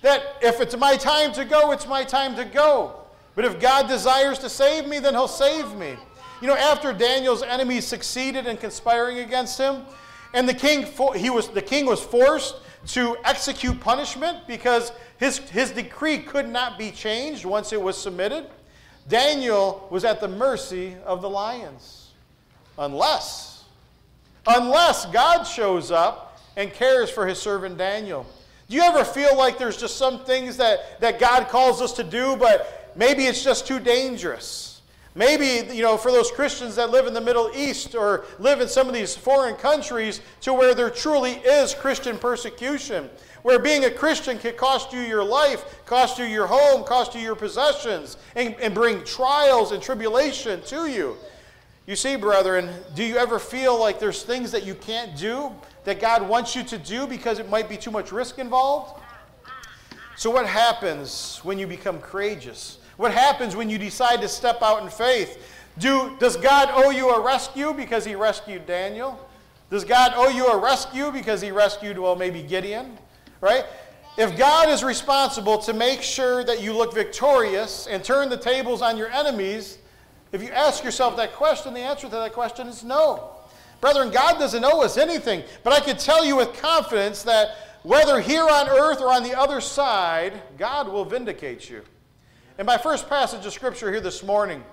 That 0.00 0.22
if 0.40 0.60
it's 0.60 0.76
my 0.76 0.96
time 0.96 1.32
to 1.34 1.44
go, 1.44 1.72
it's 1.72 1.86
my 1.86 2.04
time 2.04 2.34
to 2.36 2.44
go. 2.44 3.00
But 3.34 3.44
if 3.44 3.60
God 3.60 3.86
desires 3.86 4.38
to 4.38 4.48
save 4.48 4.88
me, 4.88 4.98
then 4.98 5.12
he'll 5.12 5.28
save 5.28 5.74
me. 5.74 5.96
You 6.40 6.48
know, 6.48 6.56
after 6.56 6.92
Daniel's 6.92 7.42
enemies 7.42 7.86
succeeded 7.86 8.46
in 8.46 8.56
conspiring 8.56 9.18
against 9.18 9.58
him, 9.58 9.82
and 10.32 10.48
the 10.48 10.54
king, 10.54 10.86
he 11.14 11.28
was, 11.28 11.48
the 11.48 11.62
king 11.62 11.86
was 11.86 12.02
forced 12.02 12.56
to 12.88 13.16
execute 13.24 13.80
punishment 13.80 14.46
because 14.46 14.92
his, 15.18 15.38
his 15.38 15.70
decree 15.70 16.18
could 16.18 16.48
not 16.48 16.78
be 16.78 16.90
changed 16.90 17.44
once 17.44 17.72
it 17.72 17.80
was 17.80 17.96
submitted. 17.96 18.46
Daniel 19.08 19.86
was 19.90 20.04
at 20.04 20.20
the 20.20 20.28
mercy 20.28 20.96
of 21.04 21.22
the 21.22 21.28
lions. 21.28 22.12
Unless, 22.78 23.64
unless 24.46 25.06
God 25.06 25.44
shows 25.44 25.90
up 25.90 26.40
and 26.56 26.72
cares 26.72 27.10
for 27.10 27.26
his 27.26 27.38
servant 27.38 27.78
Daniel. 27.78 28.26
Do 28.68 28.76
you 28.76 28.82
ever 28.82 29.04
feel 29.04 29.36
like 29.36 29.58
there's 29.58 29.76
just 29.76 29.96
some 29.96 30.24
things 30.24 30.56
that, 30.56 31.00
that 31.00 31.20
God 31.20 31.48
calls 31.48 31.80
us 31.80 31.92
to 31.94 32.04
do, 32.04 32.36
but 32.36 32.92
maybe 32.96 33.26
it's 33.26 33.44
just 33.44 33.66
too 33.66 33.78
dangerous? 33.78 34.75
Maybe, 35.16 35.74
you 35.74 35.82
know, 35.82 35.96
for 35.96 36.12
those 36.12 36.30
Christians 36.30 36.76
that 36.76 36.90
live 36.90 37.06
in 37.06 37.14
the 37.14 37.22
Middle 37.22 37.50
East 37.56 37.94
or 37.94 38.26
live 38.38 38.60
in 38.60 38.68
some 38.68 38.86
of 38.86 38.92
these 38.92 39.16
foreign 39.16 39.54
countries 39.56 40.20
to 40.42 40.52
where 40.52 40.74
there 40.74 40.90
truly 40.90 41.32
is 41.32 41.72
Christian 41.72 42.18
persecution, 42.18 43.08
where 43.42 43.58
being 43.58 43.86
a 43.86 43.90
Christian 43.90 44.38
can 44.38 44.54
cost 44.56 44.92
you 44.92 45.00
your 45.00 45.24
life, 45.24 45.82
cost 45.86 46.18
you 46.18 46.26
your 46.26 46.46
home, 46.46 46.84
cost 46.84 47.14
you 47.14 47.22
your 47.22 47.34
possessions, 47.34 48.18
and, 48.34 48.54
and 48.60 48.74
bring 48.74 49.02
trials 49.04 49.72
and 49.72 49.82
tribulation 49.82 50.60
to 50.64 50.86
you. 50.86 51.16
You 51.86 51.96
see, 51.96 52.16
brethren, 52.16 52.68
do 52.94 53.02
you 53.02 53.16
ever 53.16 53.38
feel 53.38 53.80
like 53.80 53.98
there's 53.98 54.22
things 54.22 54.52
that 54.52 54.66
you 54.66 54.74
can't 54.74 55.16
do 55.16 55.50
that 55.84 55.98
God 55.98 56.28
wants 56.28 56.54
you 56.54 56.62
to 56.64 56.76
do 56.76 57.06
because 57.06 57.38
it 57.38 57.48
might 57.48 57.70
be 57.70 57.78
too 57.78 57.90
much 57.90 58.12
risk 58.12 58.38
involved? 58.38 59.00
So, 60.16 60.28
what 60.28 60.46
happens 60.46 61.40
when 61.42 61.58
you 61.58 61.66
become 61.66 62.00
courageous? 62.00 62.80
What 62.96 63.12
happens 63.12 63.54
when 63.54 63.68
you 63.68 63.78
decide 63.78 64.20
to 64.22 64.28
step 64.28 64.62
out 64.62 64.82
in 64.82 64.88
faith? 64.88 65.42
Do, 65.78 66.16
does 66.18 66.36
God 66.36 66.70
owe 66.72 66.90
you 66.90 67.10
a 67.10 67.20
rescue 67.20 67.74
because 67.74 68.04
he 68.04 68.14
rescued 68.14 68.66
Daniel? 68.66 69.20
Does 69.70 69.84
God 69.84 70.12
owe 70.14 70.28
you 70.28 70.46
a 70.46 70.58
rescue 70.58 71.10
because 71.10 71.42
he 71.42 71.50
rescued, 71.50 71.98
well, 71.98 72.16
maybe 72.16 72.42
Gideon? 72.42 72.96
Right? 73.40 73.64
If 74.16 74.38
God 74.38 74.70
is 74.70 74.82
responsible 74.82 75.58
to 75.58 75.74
make 75.74 76.00
sure 76.00 76.42
that 76.44 76.62
you 76.62 76.72
look 76.72 76.94
victorious 76.94 77.86
and 77.86 78.02
turn 78.02 78.30
the 78.30 78.36
tables 78.38 78.80
on 78.80 78.96
your 78.96 79.10
enemies, 79.10 79.78
if 80.32 80.42
you 80.42 80.48
ask 80.50 80.82
yourself 80.82 81.16
that 81.18 81.34
question, 81.34 81.74
the 81.74 81.80
answer 81.80 82.08
to 82.08 82.16
that 82.16 82.32
question 82.32 82.66
is 82.68 82.82
no. 82.82 83.30
Brethren, 83.82 84.10
God 84.10 84.38
doesn't 84.38 84.64
owe 84.64 84.82
us 84.82 84.96
anything, 84.96 85.42
but 85.62 85.74
I 85.74 85.80
can 85.80 85.98
tell 85.98 86.24
you 86.24 86.36
with 86.36 86.54
confidence 86.54 87.22
that 87.24 87.56
whether 87.82 88.20
here 88.20 88.48
on 88.48 88.68
earth 88.68 89.00
or 89.02 89.12
on 89.12 89.22
the 89.22 89.38
other 89.38 89.60
side, 89.60 90.32
God 90.56 90.88
will 90.88 91.04
vindicate 91.04 91.68
you. 91.68 91.82
In 92.58 92.64
my 92.64 92.78
first 92.78 93.06
passage 93.06 93.44
of 93.44 93.52
Scripture 93.52 93.90
here 93.90 94.00
this 94.00 94.22
morning, 94.22 94.64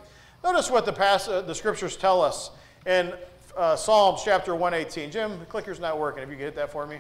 notice 0.41 0.71
what 0.71 0.85
the, 0.85 0.97
uh, 0.97 1.41
the 1.41 1.53
Scriptures 1.53 1.97
tell 1.97 2.21
us 2.21 2.51
in 2.85 3.11
uh, 3.57 3.75
Psalms 3.75 4.21
chapter 4.23 4.55
118. 4.55 5.11
Jim, 5.11 5.37
the 5.37 5.45
clicker's 5.45 5.81
not 5.81 5.99
working. 5.99 6.23
If 6.23 6.29
you 6.29 6.35
could 6.37 6.45
hit 6.45 6.55
that 6.55 6.71
for 6.71 6.87
me. 6.87 6.99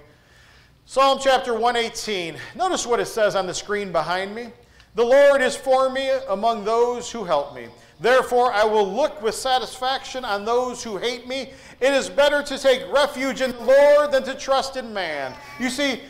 Psalm 0.85 1.19
chapter 1.23 1.53
118. 1.53 2.35
Notice 2.55 2.85
what 2.85 2.99
it 2.99 3.05
says 3.05 3.33
on 3.33 3.47
the 3.47 3.53
screen 3.53 3.93
behind 3.93 4.35
me. 4.35 4.51
The 4.95 5.05
Lord 5.05 5.41
is 5.41 5.55
for 5.55 5.89
me 5.89 6.11
among 6.27 6.65
those 6.65 7.09
who 7.09 7.23
help 7.23 7.55
me. 7.55 7.67
Therefore, 8.01 8.51
I 8.51 8.65
will 8.65 8.91
look 8.91 9.21
with 9.21 9.35
satisfaction 9.35 10.25
on 10.25 10.43
those 10.43 10.83
who 10.83 10.97
hate 10.97 11.25
me. 11.29 11.53
It 11.79 11.93
is 11.93 12.09
better 12.09 12.43
to 12.43 12.57
take 12.57 12.91
refuge 12.91 13.39
in 13.39 13.51
the 13.51 13.63
Lord 13.63 14.11
than 14.11 14.23
to 14.23 14.35
trust 14.35 14.75
in 14.75 14.93
man. 14.93 15.33
You 15.61 15.69
see, 15.69 16.01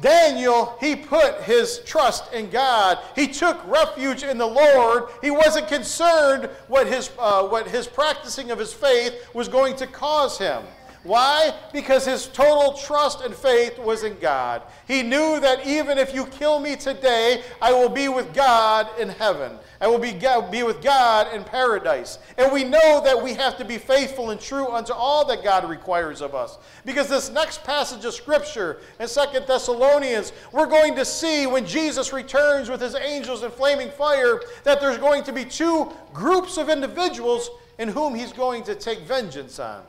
Daniel, 0.00 0.76
he 0.80 0.96
put 0.96 1.42
his 1.42 1.80
trust 1.86 2.32
in 2.32 2.50
God. 2.50 2.98
He 3.14 3.28
took 3.28 3.64
refuge 3.66 4.22
in 4.22 4.38
the 4.38 4.46
Lord. 4.46 5.10
He 5.22 5.30
wasn't 5.30 5.68
concerned 5.68 6.50
what 6.68 6.86
his, 6.86 7.10
uh, 7.18 7.46
what 7.46 7.68
his 7.68 7.86
practicing 7.86 8.50
of 8.50 8.58
his 8.58 8.72
faith 8.72 9.14
was 9.34 9.48
going 9.48 9.76
to 9.76 9.86
cause 9.86 10.38
him. 10.38 10.62
Why? 11.04 11.52
Because 11.70 12.06
his 12.06 12.28
total 12.28 12.72
trust 12.72 13.20
and 13.20 13.34
faith 13.34 13.78
was 13.78 14.04
in 14.04 14.18
God. 14.20 14.62
He 14.88 15.02
knew 15.02 15.38
that 15.38 15.66
even 15.66 15.98
if 15.98 16.14
you 16.14 16.24
kill 16.24 16.58
me 16.58 16.76
today, 16.76 17.42
I 17.60 17.72
will 17.74 17.90
be 17.90 18.08
with 18.08 18.32
God 18.32 18.88
in 18.98 19.10
heaven. 19.10 19.58
I 19.82 19.86
will 19.86 19.98
be, 19.98 20.12
be 20.50 20.62
with 20.62 20.82
God 20.82 21.34
in 21.34 21.44
paradise. 21.44 22.18
And 22.38 22.50
we 22.50 22.64
know 22.64 23.02
that 23.04 23.22
we 23.22 23.34
have 23.34 23.58
to 23.58 23.66
be 23.66 23.76
faithful 23.76 24.30
and 24.30 24.40
true 24.40 24.68
unto 24.68 24.94
all 24.94 25.26
that 25.26 25.44
God 25.44 25.68
requires 25.68 26.22
of 26.22 26.34
us. 26.34 26.56
Because 26.86 27.10
this 27.10 27.30
next 27.30 27.62
passage 27.64 28.06
of 28.06 28.14
Scripture 28.14 28.80
in 28.98 29.06
Second 29.06 29.46
Thessalonians, 29.46 30.32
we're 30.52 30.64
going 30.64 30.94
to 30.94 31.04
see 31.04 31.46
when 31.46 31.66
Jesus 31.66 32.14
returns 32.14 32.70
with 32.70 32.80
his 32.80 32.94
angels 32.94 33.42
in 33.42 33.50
flaming 33.50 33.90
fire 33.90 34.40
that 34.64 34.80
there's 34.80 34.98
going 34.98 35.22
to 35.24 35.34
be 35.34 35.44
two 35.44 35.92
groups 36.14 36.56
of 36.56 36.70
individuals 36.70 37.50
in 37.78 37.88
whom 37.88 38.14
he's 38.14 38.32
going 38.32 38.62
to 38.64 38.74
take 38.74 39.00
vengeance 39.00 39.58
on. 39.58 39.82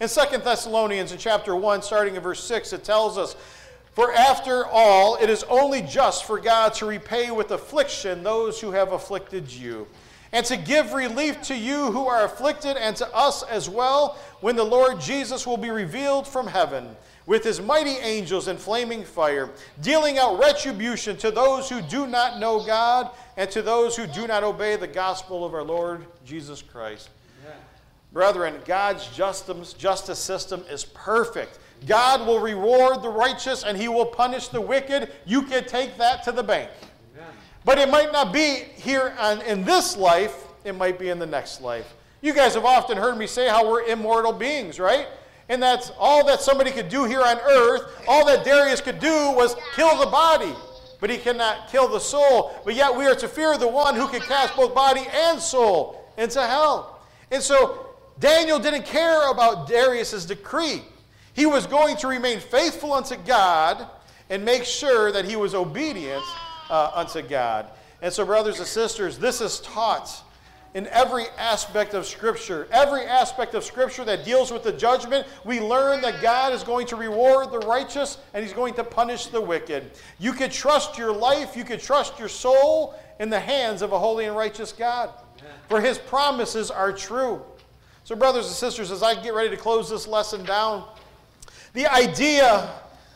In 0.00 0.08
2 0.08 0.38
Thessalonians, 0.38 1.10
in 1.10 1.18
chapter 1.18 1.56
1, 1.56 1.82
starting 1.82 2.14
in 2.14 2.22
verse 2.22 2.42
6, 2.44 2.72
it 2.72 2.84
tells 2.84 3.18
us, 3.18 3.34
For 3.94 4.12
after 4.12 4.64
all, 4.64 5.16
it 5.16 5.28
is 5.28 5.42
only 5.44 5.82
just 5.82 6.24
for 6.24 6.38
God 6.38 6.74
to 6.74 6.86
repay 6.86 7.32
with 7.32 7.50
affliction 7.50 8.22
those 8.22 8.60
who 8.60 8.70
have 8.70 8.92
afflicted 8.92 9.50
you, 9.50 9.88
and 10.30 10.46
to 10.46 10.56
give 10.56 10.92
relief 10.92 11.42
to 11.42 11.56
you 11.56 11.90
who 11.90 12.06
are 12.06 12.24
afflicted, 12.24 12.76
and 12.76 12.94
to 12.96 13.12
us 13.12 13.42
as 13.42 13.68
well, 13.68 14.16
when 14.40 14.54
the 14.54 14.62
Lord 14.62 15.00
Jesus 15.00 15.48
will 15.48 15.56
be 15.56 15.70
revealed 15.70 16.28
from 16.28 16.46
heaven 16.46 16.94
with 17.26 17.42
his 17.42 17.60
mighty 17.60 17.96
angels 17.96 18.46
in 18.46 18.56
flaming 18.56 19.04
fire, 19.04 19.50
dealing 19.82 20.16
out 20.16 20.38
retribution 20.38 21.16
to 21.16 21.32
those 21.32 21.68
who 21.68 21.82
do 21.82 22.06
not 22.06 22.38
know 22.38 22.64
God 22.64 23.10
and 23.36 23.50
to 23.50 23.62
those 23.62 23.96
who 23.96 24.06
do 24.06 24.28
not 24.28 24.44
obey 24.44 24.76
the 24.76 24.86
gospel 24.86 25.44
of 25.44 25.54
our 25.54 25.64
Lord 25.64 26.06
Jesus 26.24 26.62
Christ. 26.62 27.10
Brethren, 28.12 28.54
God's 28.64 29.06
justice, 29.08 29.74
justice 29.74 30.18
system 30.18 30.64
is 30.70 30.84
perfect. 30.84 31.58
God 31.86 32.26
will 32.26 32.40
reward 32.40 33.02
the 33.02 33.08
righteous 33.08 33.64
and 33.64 33.76
he 33.76 33.88
will 33.88 34.06
punish 34.06 34.48
the 34.48 34.60
wicked. 34.60 35.12
You 35.26 35.42
can 35.42 35.64
take 35.64 35.96
that 35.98 36.24
to 36.24 36.32
the 36.32 36.42
bank. 36.42 36.70
Amen. 37.16 37.30
But 37.64 37.78
it 37.78 37.88
might 37.88 38.12
not 38.12 38.32
be 38.32 38.64
here 38.74 39.14
on, 39.18 39.42
in 39.42 39.64
this 39.64 39.96
life, 39.96 40.46
it 40.64 40.74
might 40.74 40.98
be 40.98 41.10
in 41.10 41.18
the 41.18 41.26
next 41.26 41.60
life. 41.60 41.94
You 42.20 42.32
guys 42.32 42.54
have 42.54 42.64
often 42.64 42.96
heard 42.96 43.16
me 43.16 43.26
say 43.26 43.48
how 43.48 43.68
we're 43.68 43.82
immortal 43.82 44.32
beings, 44.32 44.80
right? 44.80 45.06
And 45.48 45.62
that's 45.62 45.92
all 45.98 46.26
that 46.26 46.40
somebody 46.40 46.70
could 46.70 46.88
do 46.88 47.04
here 47.04 47.22
on 47.22 47.38
earth, 47.38 47.82
all 48.08 48.26
that 48.26 48.44
Darius 48.44 48.80
could 48.80 48.98
do 48.98 49.32
was 49.32 49.54
kill 49.74 49.96
the 49.98 50.10
body, 50.10 50.52
but 51.00 51.10
he 51.10 51.16
cannot 51.16 51.68
kill 51.68 51.88
the 51.88 52.00
soul. 52.00 52.54
But 52.64 52.74
yet 52.74 52.94
we 52.94 53.06
are 53.06 53.14
to 53.14 53.28
fear 53.28 53.56
the 53.56 53.68
one 53.68 53.94
who 53.94 54.08
can 54.08 54.20
cast 54.20 54.56
both 54.56 54.74
body 54.74 55.06
and 55.12 55.38
soul 55.38 56.04
into 56.18 56.44
hell. 56.44 57.00
And 57.30 57.42
so 57.42 57.87
Daniel 58.20 58.58
didn't 58.58 58.84
care 58.84 59.30
about 59.30 59.68
Darius's 59.68 60.26
decree. 60.26 60.82
He 61.34 61.46
was 61.46 61.66
going 61.66 61.96
to 61.98 62.08
remain 62.08 62.40
faithful 62.40 62.92
unto 62.92 63.16
God 63.16 63.86
and 64.28 64.44
make 64.44 64.64
sure 64.64 65.12
that 65.12 65.24
he 65.24 65.36
was 65.36 65.54
obedient 65.54 66.24
uh, 66.68 66.90
unto 66.94 67.22
God. 67.22 67.66
And 68.02 68.12
so, 68.12 68.24
brothers 68.24 68.58
and 68.58 68.66
sisters, 68.66 69.18
this 69.18 69.40
is 69.40 69.60
taught 69.60 70.22
in 70.74 70.86
every 70.88 71.24
aspect 71.38 71.94
of 71.94 72.06
Scripture. 72.06 72.68
Every 72.70 73.02
aspect 73.02 73.54
of 73.54 73.64
Scripture 73.64 74.04
that 74.04 74.24
deals 74.24 74.52
with 74.52 74.62
the 74.62 74.72
judgment, 74.72 75.26
we 75.44 75.60
learn 75.60 76.00
that 76.02 76.20
God 76.22 76.52
is 76.52 76.62
going 76.62 76.86
to 76.88 76.96
reward 76.96 77.50
the 77.50 77.60
righteous 77.60 78.18
and 78.34 78.44
He's 78.44 78.52
going 78.52 78.74
to 78.74 78.84
punish 78.84 79.26
the 79.26 79.40
wicked. 79.40 79.92
You 80.18 80.32
could 80.32 80.52
trust 80.52 80.98
your 80.98 81.12
life, 81.12 81.56
you 81.56 81.64
could 81.64 81.80
trust 81.80 82.18
your 82.18 82.28
soul 82.28 82.94
in 83.18 83.30
the 83.30 83.40
hands 83.40 83.82
of 83.82 83.92
a 83.92 83.98
holy 83.98 84.26
and 84.26 84.36
righteous 84.36 84.72
God. 84.72 85.10
For 85.68 85.80
His 85.80 85.98
promises 85.98 86.70
are 86.70 86.92
true. 86.92 87.42
So, 88.08 88.16
brothers 88.16 88.46
and 88.46 88.54
sisters, 88.54 88.90
as 88.90 89.02
I 89.02 89.20
get 89.22 89.34
ready 89.34 89.50
to 89.50 89.56
close 89.58 89.90
this 89.90 90.08
lesson 90.08 90.42
down, 90.42 90.82
the 91.74 91.86
idea 91.86 92.70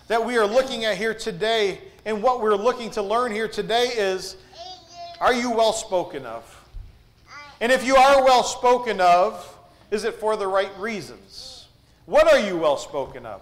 that 0.08 0.22
we 0.22 0.36
are 0.36 0.46
looking 0.46 0.84
at 0.84 0.98
here 0.98 1.14
today 1.14 1.80
and 2.04 2.22
what 2.22 2.42
we're 2.42 2.56
looking 2.56 2.90
to 2.90 3.00
learn 3.00 3.32
here 3.32 3.48
today 3.48 3.86
is 3.96 4.36
are 5.18 5.32
you 5.32 5.50
well 5.50 5.72
spoken 5.72 6.26
of? 6.26 6.44
And 7.62 7.72
if 7.72 7.86
you 7.86 7.96
are 7.96 8.22
well 8.22 8.42
spoken 8.42 9.00
of, 9.00 9.56
is 9.90 10.04
it 10.04 10.16
for 10.16 10.36
the 10.36 10.46
right 10.46 10.78
reasons? 10.78 11.68
What 12.04 12.30
are 12.30 12.40
you 12.40 12.58
well 12.58 12.76
spoken 12.76 13.24
of? 13.24 13.40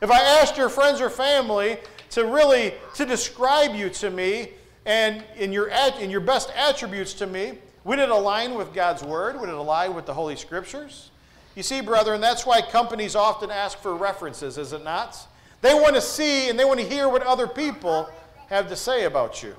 If 0.00 0.12
I 0.12 0.20
asked 0.20 0.56
your 0.56 0.68
friends 0.68 1.00
or 1.00 1.10
family 1.10 1.78
to 2.10 2.26
really 2.26 2.74
to 2.94 3.04
describe 3.04 3.74
you 3.74 3.90
to 3.90 4.08
me 4.08 4.50
and 4.86 5.24
in 5.36 5.52
your 5.52 5.66
in 5.98 6.10
your 6.10 6.20
best 6.20 6.48
attributes 6.54 7.12
to 7.14 7.26
me, 7.26 7.58
would 7.84 7.98
it 7.98 8.10
align 8.10 8.54
with 8.54 8.74
God's 8.74 9.02
word? 9.02 9.40
Would 9.40 9.48
it 9.48 9.54
align 9.54 9.94
with 9.94 10.06
the 10.06 10.14
Holy 10.14 10.36
Scriptures? 10.36 11.10
You 11.54 11.62
see, 11.62 11.80
brethren, 11.80 12.20
that's 12.20 12.46
why 12.46 12.62
companies 12.62 13.16
often 13.16 13.50
ask 13.50 13.78
for 13.78 13.94
references, 13.94 14.58
is 14.58 14.72
it 14.72 14.84
not? 14.84 15.16
They 15.62 15.74
want 15.74 15.94
to 15.94 16.00
see 16.00 16.48
and 16.48 16.58
they 16.58 16.64
want 16.64 16.80
to 16.80 16.86
hear 16.86 17.08
what 17.08 17.22
other 17.22 17.46
people 17.46 18.08
have 18.48 18.68
to 18.68 18.76
say 18.76 19.04
about 19.04 19.42
you. 19.42 19.54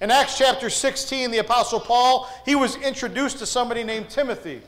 In 0.00 0.10
Acts 0.10 0.36
chapter 0.36 0.68
16, 0.68 1.30
the 1.30 1.38
Apostle 1.38 1.80
Paul, 1.80 2.28
he 2.44 2.54
was 2.54 2.76
introduced 2.76 3.38
to 3.38 3.46
somebody 3.46 3.84
named 3.84 4.10
Timothy 4.10 4.60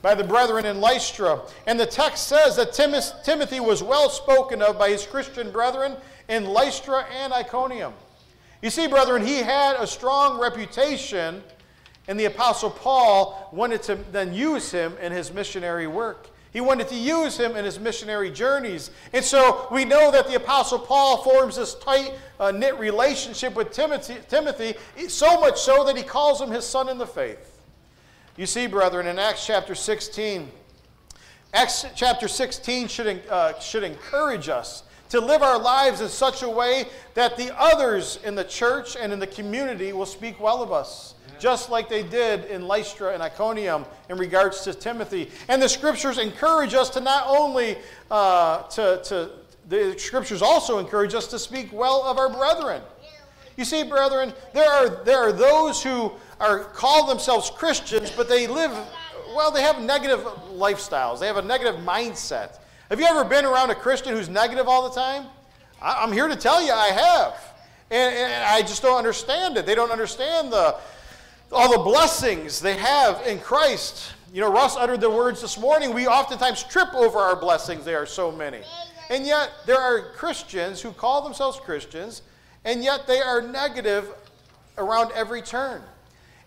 by 0.00 0.14
the 0.14 0.24
brethren 0.24 0.64
in 0.64 0.80
Lystra. 0.80 1.40
And 1.66 1.78
the 1.78 1.86
text 1.86 2.26
says 2.26 2.56
that 2.56 2.72
Timothy 2.72 3.60
was 3.60 3.82
well 3.82 4.10
spoken 4.10 4.62
of 4.62 4.78
by 4.78 4.90
his 4.90 5.06
Christian 5.06 5.50
brethren 5.50 5.96
in 6.28 6.46
Lystra 6.46 7.04
and 7.12 7.32
Iconium. 7.32 7.92
You 8.62 8.70
see, 8.70 8.86
brethren, 8.86 9.24
he 9.24 9.38
had 9.38 9.76
a 9.76 9.86
strong 9.86 10.40
reputation, 10.40 11.42
and 12.08 12.18
the 12.18 12.24
Apostle 12.24 12.70
Paul 12.70 13.48
wanted 13.52 13.82
to 13.84 13.96
then 14.10 14.34
use 14.34 14.70
him 14.70 14.96
in 15.00 15.12
his 15.12 15.32
missionary 15.32 15.86
work. 15.86 16.28
He 16.52 16.60
wanted 16.60 16.88
to 16.88 16.96
use 16.96 17.38
him 17.38 17.56
in 17.56 17.64
his 17.64 17.80
missionary 17.80 18.30
journeys. 18.30 18.90
And 19.14 19.24
so 19.24 19.66
we 19.70 19.86
know 19.86 20.10
that 20.10 20.26
the 20.26 20.34
Apostle 20.34 20.78
Paul 20.78 21.22
forms 21.22 21.56
this 21.56 21.74
tight 21.76 22.12
uh, 22.38 22.50
knit 22.50 22.78
relationship 22.78 23.54
with 23.54 23.70
Timothy, 23.70 24.16
Timothy, 24.28 24.74
so 25.08 25.40
much 25.40 25.58
so 25.58 25.82
that 25.84 25.96
he 25.96 26.02
calls 26.02 26.40
him 26.40 26.50
his 26.50 26.66
son 26.66 26.90
in 26.90 26.98
the 26.98 27.06
faith. 27.06 27.60
You 28.36 28.46
see, 28.46 28.66
brethren, 28.66 29.06
in 29.06 29.18
Acts 29.18 29.46
chapter 29.46 29.74
16, 29.74 30.50
Acts 31.54 31.86
chapter 31.94 32.28
16 32.28 32.88
should, 32.88 33.22
uh, 33.30 33.58
should 33.58 33.82
encourage 33.82 34.48
us 34.48 34.82
to 35.12 35.20
live 35.20 35.42
our 35.42 35.58
lives 35.58 36.00
in 36.00 36.08
such 36.08 36.42
a 36.42 36.48
way 36.48 36.86
that 37.12 37.36
the 37.36 37.54
others 37.58 38.18
in 38.24 38.34
the 38.34 38.44
church 38.44 38.96
and 38.96 39.12
in 39.12 39.18
the 39.18 39.26
community 39.26 39.92
will 39.92 40.06
speak 40.06 40.40
well 40.40 40.62
of 40.62 40.72
us 40.72 41.14
just 41.38 41.70
like 41.70 41.88
they 41.88 42.04
did 42.04 42.44
in 42.44 42.68
Lystra 42.68 43.12
and 43.12 43.20
Iconium 43.20 43.84
in 44.08 44.16
regards 44.16 44.62
to 44.62 44.72
Timothy. 44.72 45.28
And 45.48 45.60
the 45.60 45.68
scriptures 45.68 46.18
encourage 46.18 46.72
us 46.72 46.88
to 46.90 47.00
not 47.00 47.24
only 47.26 47.76
uh, 48.12 48.62
to, 48.68 49.02
to 49.04 49.30
the 49.68 49.98
scriptures 49.98 50.40
also 50.40 50.78
encourage 50.78 51.14
us 51.14 51.26
to 51.26 51.40
speak 51.40 51.72
well 51.72 52.04
of 52.04 52.16
our 52.16 52.30
brethren. 52.30 52.80
You 53.56 53.64
see, 53.64 53.82
brethren, 53.82 54.32
there 54.54 54.70
are, 54.70 55.04
there 55.04 55.18
are 55.18 55.32
those 55.32 55.82
who 55.82 56.12
are 56.40 56.60
call 56.60 57.06
themselves 57.06 57.50
Christians, 57.50 58.10
but 58.10 58.28
they 58.28 58.46
live, 58.46 58.70
well, 59.34 59.50
they 59.50 59.62
have 59.62 59.82
negative 59.82 60.20
lifestyles. 60.52 61.20
They 61.20 61.26
have 61.26 61.36
a 61.36 61.42
negative 61.42 61.80
mindset. 61.80 62.60
Have 62.92 63.00
you 63.00 63.06
ever 63.06 63.24
been 63.24 63.46
around 63.46 63.70
a 63.70 63.74
Christian 63.74 64.14
who's 64.14 64.28
negative 64.28 64.68
all 64.68 64.86
the 64.86 64.94
time? 64.94 65.24
I'm 65.80 66.12
here 66.12 66.28
to 66.28 66.36
tell 66.36 66.60
you 66.60 66.74
I 66.74 66.88
have. 66.88 67.54
And, 67.90 68.14
and 68.14 68.44
I 68.44 68.60
just 68.60 68.82
don't 68.82 68.98
understand 68.98 69.56
it. 69.56 69.64
They 69.64 69.74
don't 69.74 69.90
understand 69.90 70.52
the, 70.52 70.76
all 71.50 71.72
the 71.72 71.82
blessings 71.82 72.60
they 72.60 72.76
have 72.76 73.26
in 73.26 73.38
Christ. 73.38 74.12
You 74.30 74.42
know, 74.42 74.52
Russ 74.52 74.76
uttered 74.76 75.00
the 75.00 75.08
words 75.08 75.40
this 75.40 75.58
morning. 75.58 75.94
We 75.94 76.06
oftentimes 76.06 76.64
trip 76.64 76.92
over 76.92 77.18
our 77.18 77.34
blessings. 77.34 77.86
There 77.86 77.96
are 77.96 78.04
so 78.04 78.30
many. 78.30 78.60
And 79.08 79.24
yet, 79.24 79.48
there 79.64 79.80
are 79.80 80.12
Christians 80.12 80.82
who 80.82 80.92
call 80.92 81.22
themselves 81.22 81.58
Christians, 81.60 82.20
and 82.66 82.84
yet 82.84 83.06
they 83.06 83.22
are 83.22 83.40
negative 83.40 84.06
around 84.76 85.12
every 85.14 85.40
turn. 85.40 85.80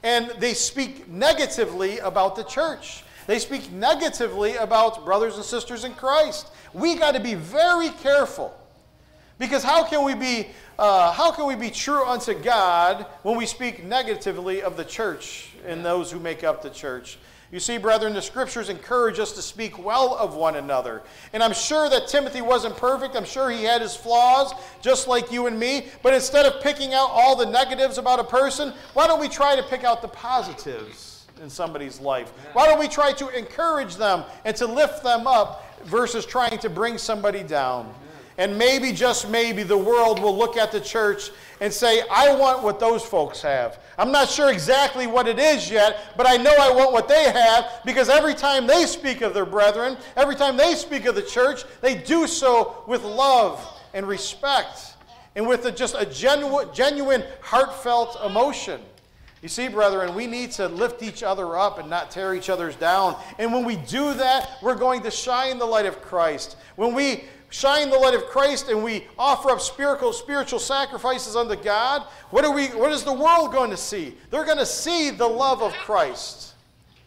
And 0.04 0.30
they 0.38 0.54
speak 0.54 1.08
negatively 1.08 1.98
about 1.98 2.36
the 2.36 2.44
church. 2.44 3.04
They 3.28 3.40
speak 3.40 3.72
negatively 3.72 4.56
about 4.56 5.04
brothers 5.04 5.36
and 5.36 5.44
sisters 5.44 5.84
in 5.84 5.94
Christ. 5.94 6.48
We 6.74 6.96
got 6.96 7.16
to 7.16 7.20
be 7.20 7.34
very 7.34 7.90
careful. 7.90 8.56
Because 9.38 9.64
how 9.64 9.84
can 9.84 10.04
we 10.04 10.14
be 10.16 10.48
uh, 10.78 11.12
how 11.14 11.32
can 11.32 11.48
we 11.48 11.56
be 11.56 11.70
true 11.70 12.06
unto 12.06 12.34
God 12.34 13.06
when 13.24 13.38
we 13.38 13.46
speak 13.46 13.84
negatively 13.86 14.62
of 14.62 14.76
the 14.76 14.84
church 14.84 15.52
and 15.66 15.86
those 15.86 16.12
who 16.12 16.20
make 16.20 16.44
up 16.44 16.62
the 16.62 16.70
church? 16.70 17.18
You 17.52 17.60
see, 17.62 17.78
brethren, 17.78 18.14
the 18.14 18.22
scriptures 18.22 18.70
encourage 18.70 19.18
us 19.20 19.32
to 19.34 19.42
speak 19.42 19.78
well 19.84 20.16
of 20.16 20.36
one 20.36 20.58
another. 20.58 21.02
And 21.32 21.42
I'm 21.42 21.54
sure 21.54 21.90
that 21.90 22.08
Timothy 22.08 22.42
wasn't 22.42 22.76
perfect. 22.76 23.16
I'm 23.16 23.24
sure 23.24 23.50
he 23.50 23.64
had 23.64 23.82
his 23.82 23.96
flaws, 23.96 24.54
just 24.82 25.08
like 25.08 25.32
you 25.32 25.48
and 25.48 25.58
me. 25.58 25.88
But 26.02 26.14
instead 26.14 26.46
of 26.46 26.62
picking 26.62 26.94
out 26.94 27.10
all 27.12 27.36
the 27.38 27.46
negatives 27.46 27.98
about 27.98 28.20
a 28.20 28.24
person, 28.26 28.74
why 28.94 29.08
don't 29.08 29.22
we 29.22 29.30
try 29.30 29.56
to 29.56 29.64
pick 29.64 29.86
out 29.86 30.02
the 30.02 30.10
positives 30.10 31.15
in 31.42 31.50
somebody's 31.50 32.00
life? 32.00 32.30
Why 32.54 32.68
don't 32.68 32.80
we 32.80 32.88
try 32.88 33.12
to 33.14 33.30
encourage 33.30 33.96
them 33.96 34.24
and 34.44 34.56
to 34.58 34.66
lift 34.66 35.04
them 35.04 35.28
up 35.28 35.64
versus 35.84 36.26
trying 36.26 36.58
to 36.60 36.70
bring 36.70 36.98
somebody 36.98 37.44
down? 37.44 37.94
And 38.38 38.58
maybe, 38.58 38.92
just 38.92 39.30
maybe, 39.30 39.64
the 39.64 39.78
world 39.78 40.22
will 40.22 40.38
look 40.38 40.58
at 40.58 40.72
the 40.72 40.82
church 40.82 41.32
and 41.62 41.72
say, 41.72 42.04
I 42.12 42.36
want 42.36 42.64
what 42.64 42.82
those 42.82 43.02
folks 43.02 43.42
have. 43.42 43.80
I'm 43.98 44.12
not 44.12 44.28
sure 44.28 44.52
exactly 44.52 45.08
what 45.08 45.26
it 45.26 45.40
is 45.40 45.70
yet, 45.72 46.14
but 46.18 46.28
I 46.28 46.36
know 46.36 46.54
I 46.60 46.70
want 46.70 46.92
what 46.92 47.08
they 47.08 47.32
have 47.32 47.82
because 47.86 48.10
every 48.10 48.34
time 48.34 48.68
they 48.68 48.86
speak 48.88 49.22
of 49.22 49.34
their 49.34 49.46
brethren, 49.46 49.96
every 50.18 50.36
time 50.36 50.58
they 50.58 50.76
speak 50.76 51.06
of 51.06 51.16
the 51.16 51.22
church, 51.22 51.64
they 51.80 51.96
do 51.96 52.28
so 52.28 52.84
with 52.88 53.04
love 53.04 53.66
and 53.94 54.06
respect 54.06 54.96
and 55.36 55.48
with 55.48 55.66
a, 55.66 55.72
just 55.72 55.96
a 55.98 56.06
genuine, 56.06 56.68
genuine, 56.74 57.24
heartfelt 57.42 58.18
emotion. 58.26 58.82
You 59.46 59.50
see, 59.50 59.68
brethren, 59.68 60.16
we 60.16 60.26
need 60.26 60.54
to 60.54 60.68
lift 60.68 61.04
each 61.04 61.22
other 61.22 61.56
up 61.56 61.78
and 61.78 61.88
not 61.88 62.10
tear 62.10 62.34
each 62.34 62.50
other's 62.50 62.76
down. 62.76 63.16
And 63.38 63.54
when 63.54 63.64
we 63.64 63.76
do 63.76 64.12
that, 64.16 64.58
we're 64.60 64.74
going 64.74 65.04
to 65.04 65.12
shine 65.12 65.60
the 65.60 65.68
light 65.68 65.86
of 65.86 66.02
Christ. 66.02 66.58
When 66.78 66.96
we 66.96 67.26
shine 67.52 67.92
the 67.92 67.96
light 68.00 68.16
of 68.16 68.26
Christ 68.26 68.70
and 68.70 68.84
we 68.84 69.06
offer 69.20 69.52
up 69.52 69.62
spiritual, 69.62 70.14
spiritual 70.14 70.58
sacrifices 70.58 71.36
unto 71.36 71.56
God, 71.56 72.08
what, 72.32 72.44
are 72.44 72.52
we, 72.52 72.70
what 72.70 72.92
is 72.92 73.04
the 73.04 73.14
world 73.14 73.52
going 73.52 73.70
to 73.70 73.78
see? 73.78 74.16
They're 74.32 74.46
going 74.46 74.58
to 74.58 74.66
see 74.66 75.12
the 75.12 75.28
love 75.28 75.62
of 75.62 75.74
Christ 75.74 76.56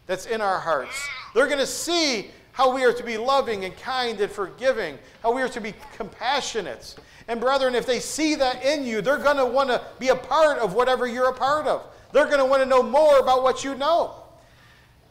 that's 0.06 0.26
in 0.26 0.40
our 0.40 0.60
hearts. 0.60 1.08
They're 1.34 1.48
going 1.48 1.58
to 1.58 1.66
see 1.66 2.30
how 2.52 2.72
we 2.72 2.84
are 2.84 2.92
to 2.92 3.02
be 3.02 3.18
loving 3.18 3.64
and 3.64 3.76
kind 3.78 4.20
and 4.20 4.30
forgiving, 4.30 4.96
how 5.24 5.32
we 5.32 5.42
are 5.42 5.48
to 5.48 5.60
be 5.60 5.74
compassionate. 5.96 6.94
And 7.26 7.40
brethren, 7.40 7.74
if 7.74 7.84
they 7.84 7.98
see 7.98 8.36
that 8.36 8.64
in 8.64 8.86
you, 8.86 9.02
they're 9.02 9.18
going 9.18 9.38
to 9.38 9.46
want 9.46 9.70
to 9.70 9.82
be 9.98 10.10
a 10.10 10.16
part 10.16 10.58
of 10.58 10.74
whatever 10.74 11.04
you're 11.04 11.30
a 11.30 11.34
part 11.34 11.66
of. 11.66 11.84
They're 12.12 12.26
going 12.26 12.38
to 12.38 12.44
want 12.44 12.62
to 12.62 12.68
know 12.68 12.82
more 12.82 13.18
about 13.18 13.42
what 13.42 13.64
you 13.64 13.74
know. 13.74 14.14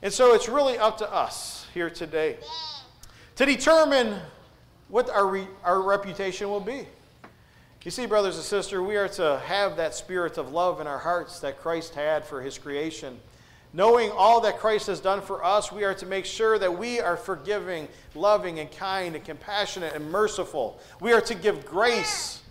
And 0.02 0.14
so 0.14 0.34
it's 0.34 0.48
really 0.48 0.78
up 0.78 0.98
to 1.00 1.12
us 1.12 1.66
here 1.74 1.90
today 1.90 2.38
to 3.36 3.46
determine 3.46 4.20
what 4.90 5.10
our, 5.10 5.28
re, 5.28 5.48
our 5.64 5.82
reputation 5.82 6.50
will 6.50 6.60
be. 6.60 6.88
You 7.84 7.92
see, 7.92 8.06
brothers 8.06 8.36
and 8.36 8.44
sisters, 8.44 8.82
we 8.82 8.98
are 8.98 9.08
to 9.08 9.42
have 9.46 9.78
that 9.78 9.96
spirit 9.96 10.38
of 10.38 10.52
love 10.52 10.82
in 10.82 10.88
our 10.88 10.98
hearts 10.98 11.40
that 11.40 11.58
Christ 11.62 11.96
had 11.96 12.26
for 12.26 12.42
his 12.42 12.58
creation. 12.58 13.18
Knowing 13.72 14.12
all 14.12 14.42
that 14.42 14.60
Christ 14.60 14.88
has 14.88 15.00
done 15.00 15.22
for 15.22 15.42
us, 15.42 15.72
we 15.72 15.86
are 15.86 15.94
to 15.94 16.06
make 16.06 16.26
sure 16.26 16.60
that 16.60 16.78
we 16.78 17.00
are 17.00 17.16
forgiving, 17.16 17.88
loving, 18.14 18.60
and 18.60 18.70
kind, 18.70 19.16
and 19.16 19.24
compassionate, 19.24 19.94
and 19.94 20.12
merciful. 20.12 20.82
We 21.00 21.14
are 21.14 21.22
to 21.22 21.34
give 21.34 21.66
grace 21.66 22.42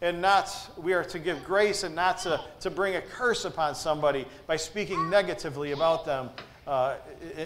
and 0.00 0.20
not, 0.20 0.70
we 0.76 0.92
are 0.92 1.04
to 1.04 1.18
give 1.18 1.44
grace 1.44 1.82
and 1.82 1.94
not 1.94 2.18
to, 2.18 2.40
to 2.60 2.70
bring 2.70 2.96
a 2.96 3.00
curse 3.00 3.44
upon 3.44 3.74
somebody 3.74 4.26
by 4.46 4.56
speaking 4.56 5.08
negatively 5.08 5.72
about 5.72 6.04
them 6.04 6.30
uh, 6.66 6.96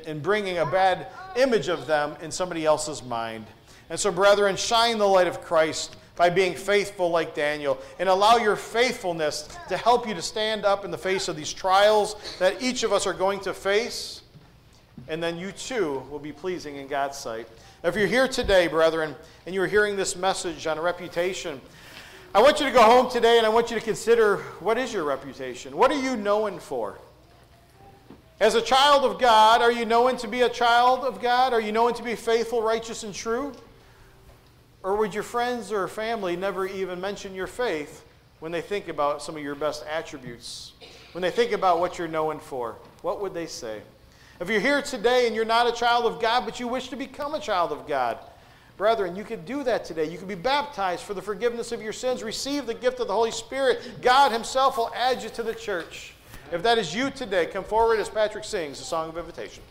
and 0.06 0.22
bringing 0.22 0.58
a 0.58 0.66
bad 0.66 1.08
image 1.36 1.68
of 1.68 1.86
them 1.86 2.16
in 2.22 2.30
somebody 2.30 2.64
else's 2.64 3.02
mind. 3.02 3.46
And 3.90 3.98
so, 3.98 4.12
brethren, 4.12 4.56
shine 4.56 4.98
the 4.98 5.06
light 5.06 5.26
of 5.26 5.40
Christ 5.40 5.96
by 6.18 6.28
being 6.28 6.54
faithful 6.54 7.10
like 7.10 7.32
Daniel, 7.32 7.78
and 8.00 8.08
allow 8.08 8.36
your 8.36 8.56
faithfulness 8.56 9.48
to 9.68 9.76
help 9.76 10.06
you 10.06 10.14
to 10.14 10.20
stand 10.20 10.64
up 10.64 10.84
in 10.84 10.90
the 10.90 10.98
face 10.98 11.28
of 11.28 11.36
these 11.36 11.52
trials 11.52 12.16
that 12.40 12.60
each 12.60 12.82
of 12.82 12.92
us 12.92 13.06
are 13.06 13.12
going 13.12 13.38
to 13.38 13.54
face, 13.54 14.22
and 15.06 15.22
then 15.22 15.38
you 15.38 15.52
too 15.52 16.02
will 16.10 16.18
be 16.18 16.32
pleasing 16.32 16.74
in 16.74 16.88
God's 16.88 17.16
sight. 17.16 17.46
If 17.84 17.94
you're 17.94 18.08
here 18.08 18.26
today, 18.26 18.66
brethren, 18.66 19.14
and 19.46 19.54
you're 19.54 19.68
hearing 19.68 19.94
this 19.94 20.16
message 20.16 20.66
on 20.66 20.80
reputation, 20.80 21.60
I 22.34 22.42
want 22.42 22.60
you 22.60 22.66
to 22.66 22.72
go 22.72 22.82
home 22.82 23.10
today 23.10 23.38
and 23.38 23.46
I 23.46 23.48
want 23.48 23.70
you 23.70 23.78
to 23.78 23.82
consider 23.82 24.36
what 24.60 24.76
is 24.76 24.92
your 24.92 25.04
reputation? 25.04 25.74
What 25.74 25.90
are 25.90 25.98
you 25.98 26.14
known 26.14 26.58
for? 26.58 26.98
As 28.38 28.54
a 28.54 28.60
child 28.60 29.10
of 29.10 29.18
God, 29.18 29.62
are 29.62 29.72
you 29.72 29.86
known 29.86 30.18
to 30.18 30.28
be 30.28 30.42
a 30.42 30.48
child 30.48 31.04
of 31.04 31.22
God? 31.22 31.54
Are 31.54 31.60
you 31.60 31.72
known 31.72 31.94
to 31.94 32.02
be 32.02 32.14
faithful, 32.14 32.62
righteous, 32.62 33.02
and 33.02 33.14
true? 33.14 33.54
Or 34.82 34.94
would 34.96 35.14
your 35.14 35.22
friends 35.22 35.72
or 35.72 35.88
family 35.88 36.36
never 36.36 36.66
even 36.66 37.00
mention 37.00 37.34
your 37.34 37.46
faith 37.46 38.04
when 38.40 38.52
they 38.52 38.60
think 38.60 38.88
about 38.88 39.22
some 39.22 39.34
of 39.34 39.42
your 39.42 39.54
best 39.54 39.86
attributes? 39.86 40.72
When 41.12 41.22
they 41.22 41.30
think 41.30 41.52
about 41.52 41.80
what 41.80 41.98
you're 41.98 42.08
known 42.08 42.40
for, 42.40 42.76
what 43.00 43.22
would 43.22 43.32
they 43.32 43.46
say? 43.46 43.80
If 44.38 44.50
you're 44.50 44.60
here 44.60 44.82
today 44.82 45.26
and 45.26 45.34
you're 45.34 45.46
not 45.46 45.66
a 45.66 45.72
child 45.72 46.04
of 46.04 46.20
God, 46.20 46.44
but 46.44 46.60
you 46.60 46.68
wish 46.68 46.88
to 46.90 46.96
become 46.96 47.34
a 47.34 47.40
child 47.40 47.72
of 47.72 47.88
God, 47.88 48.18
brethren, 48.78 49.16
you 49.16 49.24
could 49.24 49.44
do 49.44 49.62
that 49.64 49.84
today. 49.84 50.04
You 50.04 50.16
could 50.16 50.28
be 50.28 50.34
baptized 50.34 51.02
for 51.02 51.12
the 51.12 51.20
forgiveness 51.20 51.72
of 51.72 51.82
your 51.82 51.92
sins, 51.92 52.22
receive 52.22 52.64
the 52.64 52.72
gift 52.72 53.00
of 53.00 53.08
the 53.08 53.12
Holy 53.12 53.32
Spirit. 53.32 53.82
God 54.00 54.32
Himself 54.32 54.78
will 54.78 54.90
add 54.94 55.22
you 55.22 55.28
to 55.30 55.42
the 55.42 55.54
church. 55.54 56.14
If 56.50 56.62
that 56.62 56.78
is 56.78 56.94
you 56.94 57.10
today, 57.10 57.44
come 57.44 57.64
forward 57.64 57.98
as 57.98 58.08
Patrick 58.08 58.44
sings 58.44 58.78
the 58.78 58.84
song 58.84 59.10
of 59.10 59.18
invitation. 59.18 59.62